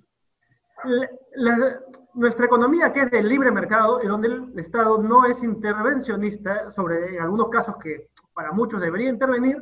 nuestra 2.14 2.46
economía, 2.46 2.92
que 2.94 3.02
es 3.02 3.12
de 3.12 3.24
libre 3.24 3.52
mercado, 3.52 4.02
y 4.04 4.08
donde 4.08 4.28
el 4.28 4.60
Estado 4.60 5.02
no 5.02 5.26
es 5.26 5.42
intervencionista 5.44 6.72
sobre 6.74 7.20
algunos 7.20 7.50
casos 7.50 7.76
que 7.82 8.10
para 8.34 8.52
muchos 8.52 8.82
debería 8.82 9.10
intervenir, 9.10 9.58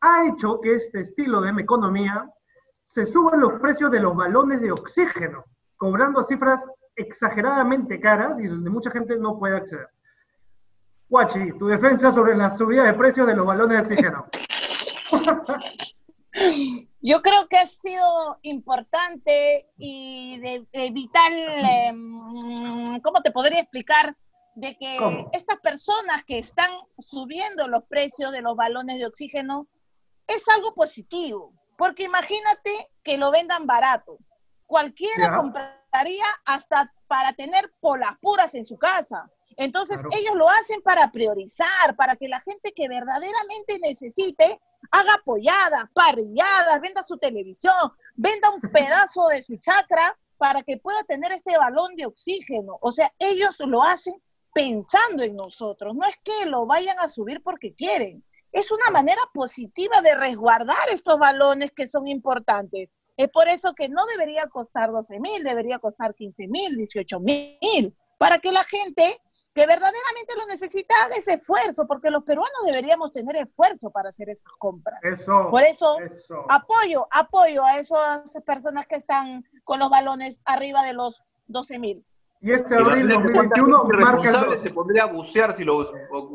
ha 0.00 0.26
hecho 0.26 0.60
que 0.60 0.74
este 0.76 1.00
estilo 1.02 1.40
de 1.40 1.50
economía 1.60 2.28
se 2.94 3.06
suban 3.06 3.40
los 3.40 3.60
precios 3.60 3.90
de 3.90 4.00
los 4.00 4.14
balones 4.14 4.60
de 4.60 4.72
oxígeno, 4.72 5.44
cobrando 5.76 6.26
cifras 6.26 6.60
exageradamente 6.94 8.00
caras 8.00 8.38
y 8.38 8.46
donde 8.46 8.68
mucha 8.68 8.90
gente 8.90 9.16
no 9.16 9.38
puede 9.38 9.56
acceder. 9.56 9.88
Guachi, 11.08 11.52
tu 11.58 11.68
defensa 11.68 12.12
sobre 12.12 12.36
la 12.36 12.56
subida 12.56 12.84
de 12.84 12.94
precios 12.94 13.26
de 13.26 13.34
los 13.34 13.46
balones 13.46 13.78
de 13.78 13.94
oxígeno. 13.94 14.26
Yo 17.00 17.20
creo 17.20 17.48
que 17.48 17.58
ha 17.58 17.66
sido 17.66 18.38
importante 18.42 19.68
y 19.76 20.38
de, 20.38 20.90
vital, 20.90 21.32
em, 21.34 23.00
¿cómo 23.00 23.20
te 23.22 23.30
podría 23.30 23.60
explicar? 23.60 24.16
De 24.54 24.76
que 24.76 24.98
estas 25.32 25.58
personas 25.58 26.24
que 26.24 26.38
están 26.38 26.70
subiendo 26.98 27.68
los 27.68 27.84
precios 27.84 28.32
de 28.32 28.42
los 28.42 28.54
balones 28.54 28.98
de 28.98 29.06
oxígeno 29.06 29.66
es 30.26 30.46
algo 30.48 30.74
positivo, 30.74 31.54
porque 31.78 32.04
imagínate 32.04 32.90
que 33.02 33.16
lo 33.16 33.30
vendan 33.30 33.66
barato. 33.66 34.18
Cualquiera 34.66 35.34
compraría 35.36 36.24
hasta 36.44 36.92
para 37.08 37.32
tener 37.32 37.72
polas 37.80 38.12
puras 38.20 38.54
en 38.54 38.64
su 38.64 38.78
casa. 38.78 39.30
Entonces 39.56 40.00
ellos 40.12 40.34
lo 40.34 40.48
hacen 40.48 40.80
para 40.82 41.10
priorizar, 41.10 41.96
para 41.96 42.16
que 42.16 42.28
la 42.28 42.40
gente 42.40 42.72
que 42.74 42.88
verdaderamente 42.88 43.78
necesite 43.82 44.60
haga 44.90 45.14
apoyadas, 45.14 45.84
parrilladas, 45.92 46.80
venda 46.80 47.04
su 47.06 47.16
televisión, 47.18 47.74
venda 48.14 48.50
un 48.50 48.60
pedazo 48.60 49.28
de 49.28 49.42
su 49.42 49.56
chakra 49.56 50.16
para 50.36 50.62
que 50.62 50.76
pueda 50.76 51.02
tener 51.04 51.32
este 51.32 51.56
balón 51.56 51.94
de 51.96 52.06
oxígeno. 52.06 52.78
O 52.80 52.90
sea, 52.90 53.12
ellos 53.18 53.54
lo 53.60 53.82
hacen 53.82 54.14
pensando 54.52 55.22
en 55.22 55.36
nosotros, 55.36 55.94
no 55.94 56.06
es 56.06 56.16
que 56.22 56.46
lo 56.46 56.66
vayan 56.66 56.98
a 56.98 57.08
subir 57.08 57.42
porque 57.42 57.74
quieren. 57.74 58.24
Es 58.50 58.70
una 58.70 58.90
manera 58.90 59.22
positiva 59.32 60.02
de 60.02 60.14
resguardar 60.14 60.88
estos 60.90 61.18
balones 61.18 61.70
que 61.70 61.86
son 61.86 62.06
importantes. 62.06 62.92
Es 63.16 63.28
por 63.28 63.48
eso 63.48 63.72
que 63.72 63.88
no 63.88 64.04
debería 64.06 64.46
costar 64.48 64.90
12 64.90 65.20
mil, 65.20 65.42
debería 65.42 65.78
costar 65.78 66.14
15 66.14 66.48
mil, 66.48 66.76
18 66.76 67.20
mil, 67.20 67.96
para 68.18 68.38
que 68.38 68.52
la 68.52 68.64
gente 68.64 69.20
que 69.52 69.66
verdaderamente 69.66 70.34
lo 70.36 70.46
necesitan 70.46 71.12
ese 71.16 71.34
esfuerzo, 71.34 71.86
porque 71.86 72.10
los 72.10 72.24
peruanos 72.24 72.58
deberíamos 72.66 73.12
tener 73.12 73.36
esfuerzo 73.36 73.90
para 73.90 74.10
hacer 74.10 74.30
esas 74.30 74.50
compras. 74.58 75.00
Por 75.26 75.62
eso, 75.62 75.96
apoyo, 76.48 77.06
apoyo 77.10 77.64
a 77.64 77.78
esas 77.78 78.40
personas 78.46 78.86
que 78.86 78.96
están 78.96 79.44
con 79.64 79.78
los 79.78 79.90
balones 79.90 80.40
arriba 80.44 80.82
de 80.84 80.94
los 80.94 81.20
12 81.46 81.78
mil. 81.78 82.04
Y 82.44 82.52
este 82.52 82.74
abril 82.74 83.08
2021 83.08 83.84
marca 84.00 84.58
se 84.58 84.70
pondría 84.70 85.04
a 85.04 85.06
bucear 85.06 85.54
si 85.54 85.62
los 85.62 85.92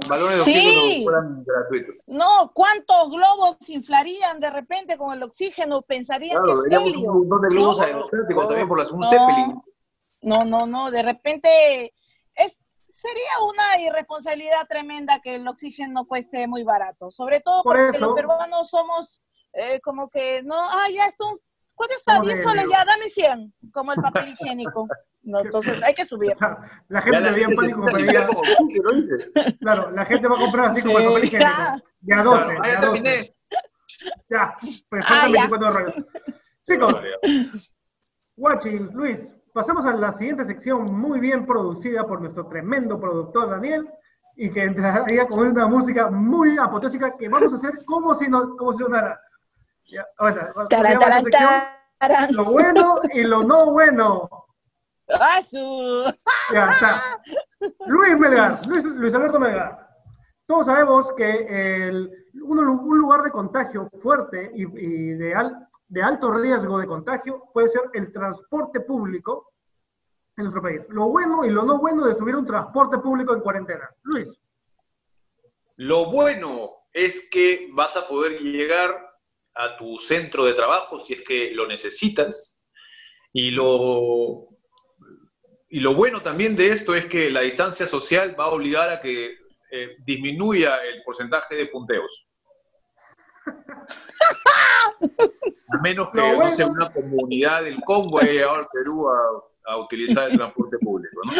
balones 0.08 0.36
de 0.36 0.40
oxígeno 0.40 1.04
fueran 1.04 1.44
gratuitos. 1.44 1.96
No, 2.08 2.52
¿cuántos 2.54 3.12
globos 3.12 3.58
inflarían 3.70 4.40
de 4.40 4.50
repente 4.50 4.98
con 4.98 5.14
el 5.14 5.22
oxígeno? 5.24 5.82
Pensarían 5.82 6.42
que 6.46 6.52
es 6.54 6.82
helio. 6.82 7.12
un 7.12 7.28
montón 7.28 7.42
de 7.42 7.50
globos 7.50 7.82
aerostáticos 7.82 8.48
también 8.48 8.70
por 8.70 8.80
las 8.80 8.90
un 8.90 9.04
Zeppelin. 9.04 9.62
No, 10.22 10.46
no, 10.46 10.66
no, 10.66 10.92
de 10.92 11.04
repente 11.04 11.94
es 12.36 12.64
sería 12.98 13.30
una 13.48 13.80
irresponsabilidad 13.80 14.68
tremenda 14.68 15.20
que 15.20 15.36
el 15.36 15.48
oxígeno 15.48 16.08
cueste 16.08 16.48
muy 16.48 16.64
barato, 16.64 17.12
sobre 17.12 17.42
todo 17.42 17.62
porque 17.62 18.00
los 18.00 18.16
peruanos 18.16 18.70
somos 18.72 19.22
eh, 19.54 19.80
como 19.82 20.10
que 20.10 20.42
no, 20.44 20.56
ah, 20.56 20.88
ya 20.92 21.06
esto, 21.06 21.40
¿cuánto 21.76 21.94
está? 21.94 22.20
10 22.20 22.42
soles 22.42 22.66
ya, 22.72 22.84
dame 22.86 23.08
100, 23.08 23.54
como 23.72 23.92
el 23.94 24.02
papel 24.02 24.30
higiénico. 24.30 24.88
No, 25.22 25.42
entonces 25.42 25.84
hay 25.84 25.94
que 25.94 26.06
subir. 26.06 26.36
La 26.88 27.02
gente 27.02 27.20
le 27.20 27.42
en 27.42 27.56
pánico 27.56 27.82
compraría. 27.82 28.28
Claro, 29.60 29.92
la 29.92 30.06
gente 30.06 30.28
va 30.28 30.36
a 30.36 30.40
comprar 30.40 30.72
así 30.72 30.82
como 30.82 31.00
el 31.00 31.06
papel 31.06 31.24
higiénico. 31.26 31.52
Ya 32.02 32.24
12. 32.24 32.56
ya, 32.64 32.80
terminé. 32.80 33.36
Ya, 34.30 34.58
pues 34.90 35.06
faltan 35.06 35.32
24 35.34 35.68
horas. 35.68 35.94
Chicos, 36.68 36.96
watching, 38.38 38.90
Luis, 38.94 39.20
pasamos 39.54 39.86
a 39.86 39.94
la 39.94 40.18
siguiente 40.18 40.46
sección 40.46 40.86
muy 40.86 41.20
bien 41.20 41.46
producida 41.46 42.06
por 42.06 42.22
nuestro 42.22 42.48
tremendo 42.48 43.00
productor 43.00 43.50
Daniel 43.50 43.90
y 44.36 44.52
que 44.52 44.64
entraría 44.64 45.26
con 45.26 45.48
una 45.48 45.66
música 45.66 46.10
muy 46.10 46.58
apoteósica 46.58 47.18
que 47.18 47.28
vamos 47.28 47.54
a 47.54 47.56
hacer 47.58 47.86
como 47.86 48.16
si, 48.16 48.28
no, 48.28 48.56
como 48.56 48.74
si 48.74 48.80
sonara. 48.80 49.20
Ya, 49.86 50.06
ahora, 50.18 50.54
lo 52.32 52.46
bueno 52.46 53.02
y 53.14 53.24
lo 53.24 53.42
no 53.44 53.72
bueno. 53.72 54.30
Ya 56.54 56.66
está. 56.66 57.02
Luis 57.88 58.20
Melgar, 58.20 58.60
Luis, 58.68 59.14
Alberto 59.14 59.40
Melgar. 59.40 59.88
Todos 60.46 60.66
sabemos 60.66 61.14
que 61.16 61.88
el, 61.88 62.12
un, 62.44 62.60
un, 62.60 62.98
lugar 62.98 63.24
de 63.24 63.32
contagio 63.32 63.90
fuerte 64.02 64.52
y, 64.54 64.64
y 64.64 65.14
de, 65.14 65.34
de, 65.88 66.02
alto 66.02 66.32
riesgo 66.32 66.80
de 66.80 66.88
contagio 66.88 67.44
puede 67.54 67.70
ser 67.70 67.82
el 67.94 68.12
transporte 68.12 68.82
público 68.82 69.52
en 70.36 70.46
nuestro 70.46 70.62
país. 70.62 70.82
Lo 70.90 71.08
bueno 71.10 71.46
y 71.46 71.50
lo 71.50 71.64
no 71.64 71.80
bueno 71.80 72.06
de 72.06 72.16
subir 72.16 72.36
un 72.36 72.46
transporte 72.46 72.98
público 73.00 73.34
en 73.34 73.42
cuarentena. 73.42 73.90
Luis. 74.04 74.28
Lo 75.78 76.12
bueno 76.12 76.72
es 76.94 77.30
que 77.30 77.70
vas 77.74 77.96
a 77.96 78.08
poder 78.08 78.40
llegar 78.40 78.90
a 79.56 79.78
tu 79.78 79.98
centro 79.98 80.46
de 80.46 80.54
trabajo 80.54 81.00
si 81.00 81.14
es 81.14 81.24
que 81.24 81.52
lo 81.52 81.68
necesitas. 81.68 82.60
Y 83.34 83.52
lo 83.52 84.48
y 85.70 85.82
lo 85.82 85.94
bueno 85.96 86.22
también 86.22 86.56
de 86.56 86.70
esto 86.70 86.96
es 86.96 87.06
que 87.06 87.30
la 87.30 87.42
distancia 87.42 87.88
social 87.88 88.40
va 88.40 88.46
a 88.46 88.52
obligar 88.52 88.90
a 88.90 89.02
que 89.02 89.36
eh, 89.70 89.98
disminuya 90.06 90.78
el 90.84 91.04
porcentaje 91.04 91.56
de 91.56 91.66
punteos. 91.66 92.28
A 95.70 95.78
menos 95.82 96.10
que, 96.10 96.22
no 96.22 96.52
sé, 96.52 96.66
una 96.66 96.90
comunidad 96.92 97.64
del 97.64 97.84
Congo 97.84 98.20
haya 98.20 98.32
llegado 98.32 98.56
al 98.56 98.68
Perú 98.72 99.10
a, 99.10 99.72
a, 99.72 99.78
utilizar 99.78 100.30
el 100.30 100.38
transporte 100.38 100.78
público, 100.80 101.22
¿no? 101.26 101.32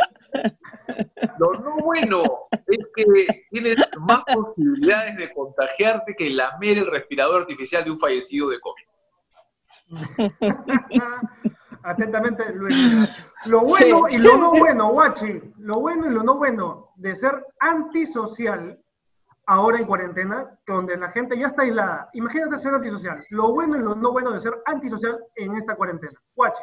Lo 1.40 1.54
no 1.60 1.78
bueno 1.78 2.24
es 2.68 2.80
que 2.96 3.46
tienes 3.52 3.78
más 4.00 4.24
posibilidades 4.24 5.16
de 5.18 5.32
contagiarte 5.34 6.16
que 6.16 6.30
lamer 6.30 6.80
el 6.80 6.88
respirador 6.88 7.42
artificial 7.42 7.84
de 7.84 7.92
un 7.92 8.00
fallecido 8.00 8.50
de 8.50 8.60
COVID. 8.60 8.84
Atentamente, 11.84 12.44
Luis. 12.54 13.16
Lo 13.46 13.62
bueno 13.62 14.10
y 14.10 14.18
lo 14.18 14.36
no 14.38 14.52
bueno, 14.52 14.92
Guachi, 14.92 15.42
lo 15.60 15.76
bueno 15.80 16.08
y 16.08 16.10
lo 16.10 16.24
no 16.24 16.36
bueno 16.36 16.92
de 16.98 17.16
ser 17.16 17.46
antisocial 17.60 18.78
ahora 19.48 19.80
en 19.80 19.86
cuarentena, 19.86 20.60
donde 20.68 20.98
la 20.98 21.10
gente 21.12 21.40
ya 21.40 21.48
está 21.48 21.62
aislada. 21.62 22.10
Imagínate 22.14 22.62
ser 22.62 22.74
antisocial. 22.74 23.18
Lo 23.30 23.54
bueno 23.54 23.78
y 23.78 23.80
lo 23.80 23.96
no 23.96 24.12
bueno 24.12 24.34
de 24.34 24.42
ser 24.42 24.54
antisocial 24.66 25.18
en 25.36 25.58
esta 25.58 25.76
cuarentena. 25.76 26.14
Guachi. 26.36 26.62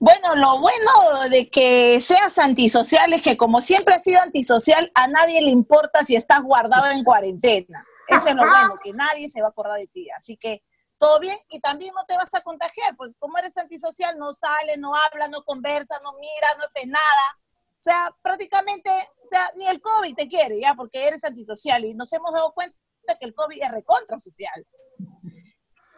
Bueno, 0.00 0.34
lo 0.34 0.58
bueno 0.58 1.28
de 1.30 1.48
que 1.48 2.00
seas 2.00 2.36
antisocial 2.38 3.12
es 3.12 3.22
que 3.22 3.36
como 3.36 3.60
siempre 3.60 3.94
has 3.94 4.02
sido 4.02 4.20
antisocial, 4.20 4.90
a 4.94 5.06
nadie 5.06 5.40
le 5.40 5.50
importa 5.50 6.04
si 6.04 6.16
estás 6.16 6.42
guardado 6.42 6.90
en 6.90 7.04
cuarentena. 7.04 7.86
Eso 8.08 8.26
es 8.26 8.34
lo 8.34 8.42
bueno, 8.48 8.78
que 8.82 8.92
nadie 8.92 9.28
se 9.28 9.40
va 9.40 9.46
a 9.46 9.50
acordar 9.50 9.78
de 9.78 9.86
ti. 9.86 10.08
Así 10.16 10.36
que 10.36 10.60
todo 10.98 11.20
bien 11.20 11.36
y 11.48 11.60
también 11.60 11.94
no 11.94 12.04
te 12.06 12.16
vas 12.16 12.34
a 12.34 12.40
contagiar, 12.40 12.96
porque 12.96 13.14
como 13.20 13.38
eres 13.38 13.56
antisocial, 13.56 14.18
no 14.18 14.34
sale, 14.34 14.76
no 14.78 14.94
habla, 14.96 15.28
no 15.28 15.42
conversa, 15.44 16.00
no 16.02 16.14
mira, 16.18 16.48
no 16.58 16.64
hace 16.64 16.86
nada. 16.88 17.38
O 17.84 17.90
sea, 17.90 18.16
prácticamente, 18.22 18.88
o 19.22 19.26
sea, 19.26 19.50
ni 19.56 19.66
el 19.66 19.78
COVID 19.78 20.14
te 20.14 20.26
quiere, 20.26 20.58
ya, 20.58 20.74
porque 20.74 21.06
eres 21.06 21.22
antisocial 21.22 21.84
y 21.84 21.92
nos 21.92 22.10
hemos 22.14 22.32
dado 22.32 22.54
cuenta 22.54 22.74
que 23.20 23.26
el 23.26 23.34
COVID 23.34 23.62
es 23.62 23.70
recontra 23.70 24.18
social. 24.18 24.66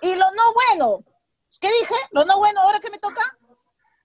Y 0.01 0.17
lo 0.17 0.27
no 0.33 0.43
bueno, 0.53 1.05
¿qué 1.61 1.69
dije? 1.69 1.95
Lo 2.11 2.25
no 2.25 2.39
bueno, 2.39 2.61
¿ahora 2.63 2.81
que 2.81 2.91
me 2.91 2.99
toca? 2.99 3.23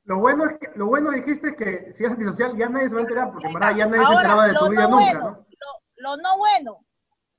Lo 0.03 0.19
bueno 0.19 0.45
es 0.45 0.59
que, 0.59 0.67
lo 0.75 0.85
bueno 0.85 1.09
dijiste 1.09 1.55
que 1.55 1.91
si 1.97 2.03
eres 2.03 2.17
antisocial 2.17 2.55
ya 2.55 2.69
nadie 2.69 2.87
se 2.87 2.93
va 2.93 2.99
a 2.99 3.03
enterar, 3.03 3.31
porque 3.31 3.47
verdad 3.51 3.75
ya 3.75 3.85
nadie 3.87 4.05
se 4.05 4.13
enteraba 4.13 4.47
de 4.47 4.53
tu 4.53 4.69
vida 4.69 4.87
nunca, 4.87 5.13
¿no? 5.13 5.47
lo 5.95 6.17
no 6.17 6.37
bueno, 6.37 6.85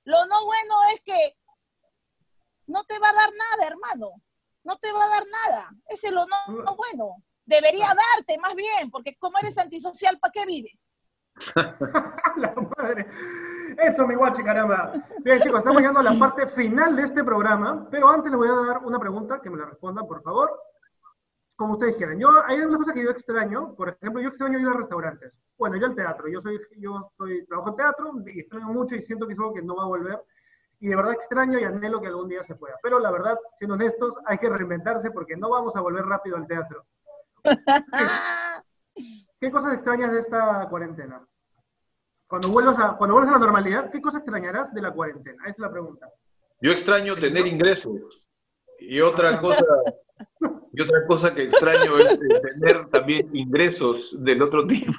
lo 0.02 0.26
no 0.26 0.44
bueno 0.44 0.74
es 0.92 1.02
que 1.04 1.36
no 2.66 2.82
te 2.82 2.98
va 2.98 3.10
a 3.10 3.14
dar 3.14 3.30
nada, 3.32 3.68
hermano. 3.68 4.10
No 4.64 4.76
te 4.76 4.92
va 4.92 5.04
a 5.04 5.08
dar 5.08 5.22
nada. 5.26 5.70
Ese 5.86 6.08
es 6.08 6.12
lo 6.12 6.26
no, 6.26 6.76
bueno. 6.76 7.22
Debería 7.52 7.88
darte 7.88 8.38
más 8.40 8.54
bien, 8.54 8.90
porque 8.90 9.14
como 9.18 9.36
eres 9.36 9.58
antisocial, 9.58 10.18
¿para 10.18 10.32
qué 10.32 10.46
vives? 10.46 10.90
la 12.36 12.54
madre. 12.78 13.06
Eso, 13.76 14.06
mi 14.06 14.14
guachi, 14.14 14.42
caramba. 14.42 14.94
Bien, 15.18 15.38
chicos, 15.38 15.58
estamos 15.58 15.76
llegando 15.76 16.00
a 16.00 16.02
la 16.02 16.18
parte 16.18 16.46
final 16.48 16.96
de 16.96 17.02
este 17.02 17.22
programa, 17.22 17.86
pero 17.90 18.08
antes 18.08 18.30
les 18.30 18.38
voy 18.38 18.48
a 18.48 18.52
dar 18.52 18.78
una 18.78 18.98
pregunta, 18.98 19.38
que 19.42 19.50
me 19.50 19.58
la 19.58 19.66
respondan, 19.66 20.06
por 20.06 20.22
favor. 20.22 20.50
Como 21.54 21.74
ustedes 21.74 21.96
quieran. 21.96 22.18
Yo, 22.18 22.30
hay 22.46 22.58
una 22.60 22.78
cosa 22.78 22.94
que 22.94 23.04
yo 23.04 23.10
extraño, 23.10 23.74
por 23.74 23.90
ejemplo, 23.90 24.22
yo 24.22 24.28
extraño 24.28 24.58
ir 24.58 24.68
a 24.68 24.72
restaurantes. 24.72 25.34
Bueno, 25.58 25.76
yo 25.76 25.86
al 25.86 25.94
teatro, 25.94 26.28
yo 26.28 26.40
soy, 26.40 26.58
yo 26.78 27.12
soy, 27.18 27.44
trabajo 27.44 27.70
en 27.70 27.76
teatro 27.76 28.12
y 28.26 28.40
extraño 28.40 28.66
mucho 28.68 28.94
y 28.94 29.02
siento 29.02 29.26
que 29.26 29.34
es 29.34 29.38
algo 29.38 29.52
que 29.52 29.62
no 29.62 29.76
va 29.76 29.82
a 29.82 29.88
volver 29.88 30.22
y 30.80 30.88
de 30.88 30.96
verdad 30.96 31.12
extraño 31.12 31.60
y 31.60 31.64
anhelo 31.64 32.00
que 32.00 32.08
algún 32.08 32.28
día 32.28 32.42
se 32.44 32.56
pueda. 32.56 32.76
Pero 32.82 32.98
la 32.98 33.10
verdad, 33.10 33.38
siendo 33.58 33.74
honestos, 33.74 34.14
hay 34.24 34.38
que 34.38 34.48
reinventarse 34.48 35.10
porque 35.10 35.36
no 35.36 35.50
vamos 35.50 35.76
a 35.76 35.80
volver 35.80 36.04
rápido 36.06 36.36
al 36.36 36.46
teatro. 36.46 36.86
¿Qué, 39.40 39.50
cosas 39.50 39.74
extrañas 39.74 40.12
de 40.12 40.20
esta 40.20 40.66
cuarentena? 40.68 41.26
Cuando 42.26 42.48
vuelvas, 42.48 42.78
a, 42.78 42.96
cuando 42.96 43.14
vuelvas 43.14 43.34
a 43.34 43.38
la 43.38 43.44
normalidad, 43.44 43.90
¿qué 43.90 44.00
cosas 44.00 44.20
extrañarás 44.20 44.72
de 44.72 44.80
la 44.80 44.92
cuarentena? 44.92 45.42
Esa 45.42 45.50
es 45.50 45.58
la 45.58 45.70
pregunta. 45.70 46.08
Yo 46.60 46.70
extraño 46.70 47.16
tener 47.16 47.46
ingresos. 47.46 48.26
Y 48.78 49.00
otra 49.00 49.40
cosa, 49.40 49.64
y 50.72 50.80
otra 50.80 51.06
cosa 51.06 51.34
que 51.34 51.44
extraño 51.44 51.98
es 51.98 52.18
tener 52.18 52.88
también 52.88 53.28
ingresos 53.34 54.16
del 54.22 54.42
otro 54.42 54.66
tipo. 54.66 54.92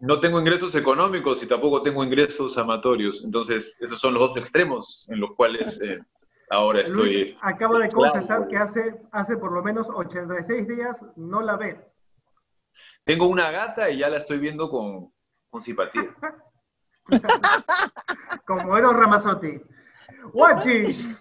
no 0.00 0.20
tengo 0.20 0.40
ingresos 0.40 0.74
económicos 0.74 1.42
y 1.42 1.46
tampoco 1.46 1.82
tengo 1.82 2.04
ingresos 2.04 2.58
amatorios. 2.58 3.24
Entonces, 3.24 3.76
esos 3.80 4.00
son 4.00 4.14
los 4.14 4.28
dos 4.28 4.36
extremos 4.36 5.06
en 5.08 5.20
los 5.20 5.30
cuales 5.34 5.80
eh, 5.80 6.00
ahora 6.50 6.82
estoy. 6.82 7.36
acabo 7.40 7.78
de 7.78 7.90
confesar 7.90 8.46
que 8.48 8.56
hace, 8.56 9.00
hace 9.12 9.36
por 9.36 9.52
lo 9.52 9.62
menos 9.62 9.88
86 9.88 10.68
días 10.68 10.96
no 11.16 11.40
la 11.40 11.56
ve. 11.56 11.80
Tengo 13.04 13.26
una 13.26 13.50
gata 13.50 13.88
y 13.90 13.98
ya 13.98 14.10
la 14.10 14.18
estoy 14.18 14.38
viendo 14.38 14.68
con, 14.68 15.12
con 15.48 15.62
simpatía. 15.62 16.14
Como 18.46 18.76
Eros 18.76 18.94
Ramazotti. 18.94 19.60
Guachi, 20.32 21.16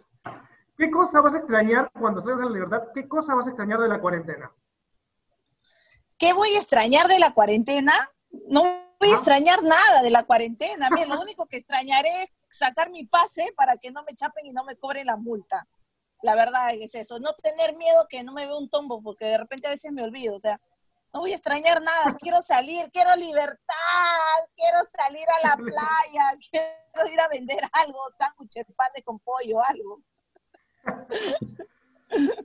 ¿qué 0.78 0.92
cosa 0.92 1.22
vas 1.22 1.34
a 1.34 1.38
extrañar 1.38 1.90
cuando 1.98 2.22
salgas 2.22 2.42
a 2.42 2.46
la 2.46 2.52
libertad? 2.52 2.84
¿Qué 2.94 3.08
cosa 3.08 3.34
vas 3.36 3.46
a 3.48 3.50
extrañar 3.50 3.80
de 3.80 3.88
la 3.88 4.02
cuarentena? 4.02 4.52
¿Qué 6.18 6.34
voy 6.34 6.50
a 6.56 6.60
extrañar 6.60 7.08
de 7.08 7.20
la 7.20 7.34
cuarentena? 7.34 7.94
no 8.48 8.62
voy 9.00 9.12
a 9.12 9.16
extrañar 9.16 9.64
nada 9.64 10.02
de 10.02 10.10
la 10.10 10.24
cuarentena. 10.24 10.90
Mira, 10.92 11.08
lo 11.08 11.22
único 11.22 11.48
que 11.48 11.58
extrañaré 11.58 12.24
es 12.24 12.32
sacar 12.50 12.90
mi 12.90 13.06
pase 13.06 13.54
para 13.56 13.78
que 13.78 13.92
no 13.92 14.04
me 14.04 14.16
chapen 14.16 14.46
y 14.46 14.52
no 14.52 14.64
me 14.64 14.76
cobren 14.76 15.08
la 15.08 15.18
multa. 15.18 15.68
La 16.22 16.36
verdad 16.36 16.74
es 16.74 16.96
eso. 16.96 17.20
No 17.20 17.34
tener 17.34 17.76
miedo 17.76 18.08
que 18.10 18.24
no 18.24 18.34
me 18.34 18.46
vea 18.46 18.58
un 18.58 18.70
tombo, 18.70 19.02
porque 19.02 19.26
de 19.26 19.38
repente 19.38 19.68
a 19.68 19.72
veces 19.72 19.92
me 19.92 20.04
olvido. 20.04 20.36
O 20.36 20.40
sea, 20.40 20.60
no 21.14 21.22
voy 21.22 21.32
a 21.32 21.36
extrañar 21.36 21.82
nada. 21.82 22.16
Quiero 22.20 22.42
salir, 22.42 22.90
quiero 22.92 23.16
libertad, 23.16 23.56
quiero 24.56 24.80
salir 24.86 25.28
a 25.30 25.48
la 25.48 25.56
playa, 25.56 26.32
quiero 26.52 27.12
ir 27.12 27.20
a 27.22 27.28
vender 27.30 27.64
algo, 27.72 28.00
sándwiches, 28.18 28.66
panes 28.76 29.04
con 29.04 29.20
pollo, 29.20 29.62
algo. 29.64 30.02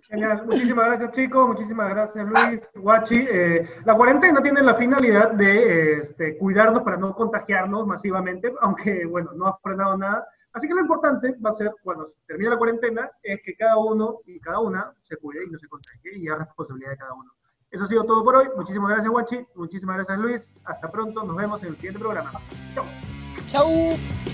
Genial, 0.08 0.46
muchísimas 0.46 0.86
gracias 0.86 1.12
chicos, 1.12 1.48
muchísimas 1.48 1.90
gracias 1.90 2.26
Luis, 2.26 2.68
Guachi. 2.74 3.26
Eh, 3.30 3.66
la 3.84 3.94
cuarentena 3.94 4.42
tiene 4.42 4.62
la 4.62 4.74
finalidad 4.74 5.32
de 5.32 6.00
este, 6.00 6.36
cuidarnos 6.36 6.82
para 6.82 6.96
no 6.96 7.14
contagiarnos 7.14 7.86
masivamente, 7.86 8.52
aunque 8.60 9.06
bueno, 9.06 9.32
no 9.34 9.46
ha 9.46 9.58
frenado 9.58 9.96
nada. 9.96 10.26
Así 10.52 10.68
que 10.68 10.74
lo 10.74 10.80
importante 10.80 11.34
va 11.44 11.50
a 11.50 11.54
ser, 11.54 11.72
cuando 11.82 12.12
termine 12.26 12.50
la 12.50 12.58
cuarentena, 12.58 13.10
es 13.22 13.40
que 13.42 13.56
cada 13.56 13.76
uno 13.76 14.20
y 14.26 14.38
cada 14.38 14.60
una 14.60 14.92
se 15.02 15.16
cuide 15.16 15.44
y 15.44 15.50
no 15.50 15.58
se 15.58 15.66
contagie 15.66 16.16
y 16.16 16.28
haga 16.28 16.44
responsabilidad 16.44 16.90
de 16.90 16.96
cada 16.96 17.14
uno. 17.14 17.32
Eso 17.70 17.84
ha 17.84 17.88
sido 17.88 18.04
todo 18.04 18.22
por 18.22 18.36
hoy. 18.36 18.46
Muchísimas 18.56 18.90
gracias, 18.90 19.10
Guachi. 19.10 19.46
Muchísimas 19.56 19.96
gracias, 19.96 20.18
Luis. 20.18 20.42
Hasta 20.64 20.88
pronto. 20.92 21.24
Nos 21.24 21.34
vemos 21.34 21.60
en 21.62 21.70
el 21.70 21.74
siguiente 21.74 21.98
programa. 21.98 22.30
Chau. 22.72 22.84
Chau. 23.48 24.33